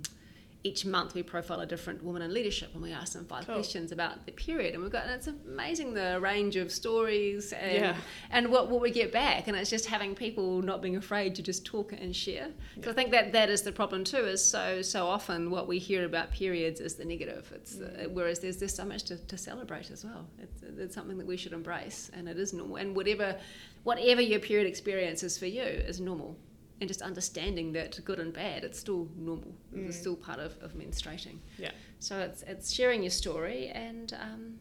each 0.66 0.84
month 0.84 1.14
we 1.14 1.22
profile 1.22 1.60
a 1.60 1.66
different 1.66 2.04
woman 2.04 2.24
in 2.24 2.34
leadership 2.34 2.70
and 2.74 2.82
we 2.82 2.92
ask 2.92 3.14
them 3.14 3.24
five 3.26 3.46
cool. 3.46 3.54
questions 3.54 3.92
about 3.92 4.26
the 4.26 4.32
period 4.32 4.74
and 4.74 4.82
we've 4.82 4.92
got 4.92 5.04
and 5.04 5.14
it's 5.14 5.28
amazing 5.28 5.94
the 5.94 6.20
range 6.20 6.56
of 6.56 6.72
stories 6.72 7.54
and 7.54 7.76
yeah. 7.76 7.96
and 8.32 8.50
what, 8.50 8.68
what 8.72 8.82
we 8.82 8.90
get 8.90 9.12
back 9.14 9.48
and 9.48 9.56
it's 9.56 9.70
just 9.70 9.86
having 9.86 10.16
people 10.16 10.64
not 10.64 10.82
being 10.82 10.96
afraid 10.96 11.36
to 11.36 11.44
just 11.44 11.66
talk 11.66 11.94
and 11.94 12.16
share 12.16 12.48
yeah. 12.78 12.90
I 12.90 12.94
think 12.94 13.12
that 13.12 13.32
that 13.34 13.52
is 13.52 13.62
the 13.62 13.72
problem 13.72 14.04
too 14.04 14.26
is 14.26 14.44
so 14.44 14.82
so 14.82 15.06
often 15.06 15.52
what 15.52 15.68
we 15.68 15.78
hear 15.78 16.04
about 16.04 16.32
periods 16.32 16.80
is 16.82 16.96
the 16.96 17.06
negative 17.06 17.52
it's 17.54 17.76
mm. 17.76 18.06
uh, 18.06 18.10
whereas 18.10 18.40
there's 18.40 18.58
there's 18.58 18.74
so 18.74 18.86
much 18.86 19.04
to, 19.04 19.18
to 19.18 19.38
celebrate 19.38 19.92
as 19.92 20.04
well 20.04 20.26
it's, 20.40 20.64
it's 20.80 20.96
something 20.96 21.20
that 21.20 21.28
we 21.28 21.38
should 21.38 21.54
embrace 21.54 22.10
and 22.14 22.28
it 22.28 22.40
is 22.40 22.54
normal 22.54 22.78
and 22.78 22.96
whatever 22.96 23.38
whatever 23.84 24.20
your 24.20 24.40
period 24.40 24.66
experience 24.66 25.22
is 25.22 25.38
for 25.38 25.46
you 25.46 25.62
is 25.62 26.02
normal 26.02 26.36
and 26.82 26.88
just 26.88 27.02
understanding 27.02 27.72
that 27.74 28.04
good 28.04 28.20
and 28.20 28.34
bad, 28.34 28.64
it's 28.64 28.80
still 28.80 29.08
normal. 29.18 29.54
Mm. 29.74 29.88
It's 29.88 29.98
still 29.98 30.16
part 30.16 30.40
of, 30.40 30.58
of 30.62 30.74
menstruating. 30.74 31.38
Yeah. 31.58 31.72
So 32.00 32.20
it's 32.20 32.42
it's 32.44 32.72
sharing 32.72 33.02
your 33.04 33.12
story 33.12 33.70
and 33.70 34.14
um, 34.20 34.60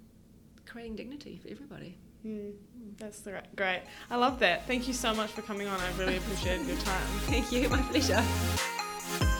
creating 0.66 0.96
dignity 0.96 1.40
for 1.42 1.48
everybody. 1.48 1.96
Mm. 2.24 2.52
That's 2.96 3.20
the, 3.20 3.42
great. 3.56 3.82
I 4.10 4.16
love 4.16 4.38
that. 4.38 4.66
Thank 4.66 4.88
you 4.88 4.94
so 4.94 5.14
much 5.14 5.30
for 5.30 5.42
coming 5.42 5.66
on. 5.66 5.78
I 5.80 5.90
really 5.98 6.16
appreciated 6.16 6.66
your 6.66 6.78
time. 6.78 7.06
Thank 7.26 7.52
you. 7.52 7.68
My 7.68 7.82
pleasure. 7.82 8.22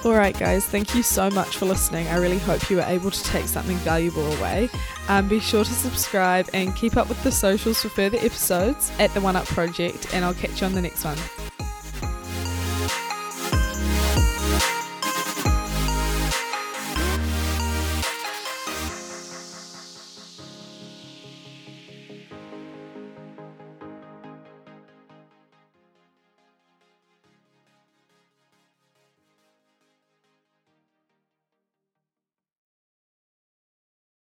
Alright, 0.05 0.39
guys, 0.39 0.67
thank 0.67 0.95
you 0.95 1.03
so 1.03 1.31
much 1.31 1.57
for 1.57 1.65
listening. 1.65 2.07
I 2.09 2.19
really 2.19 2.39
hope 2.39 2.69
you 2.69 2.77
were 2.77 2.83
able 2.83 3.11
to 3.11 3.25
take 3.25 3.47
something 3.47 3.77
valuable 3.79 4.31
away. 4.35 4.69
Um, 5.09 5.29
be 5.29 5.41
sure 5.41 5.65
to 5.65 5.73
subscribe 5.73 6.47
and 6.53 6.77
keep 6.77 6.99
up 6.99 7.09
with 7.09 7.23
the 7.25 7.33
socials 7.33 7.81
for 7.81 7.89
further 7.89 8.19
episodes 8.19 8.93
at 8.99 9.15
the 9.15 9.23
One 9.23 9.35
Up 9.35 9.47
Project, 9.47 10.13
and 10.13 10.23
I'll 10.23 10.35
catch 10.35 10.61
you 10.61 10.67
on 10.67 10.75
the 10.75 10.83
next 10.83 11.07
one. 11.07 11.17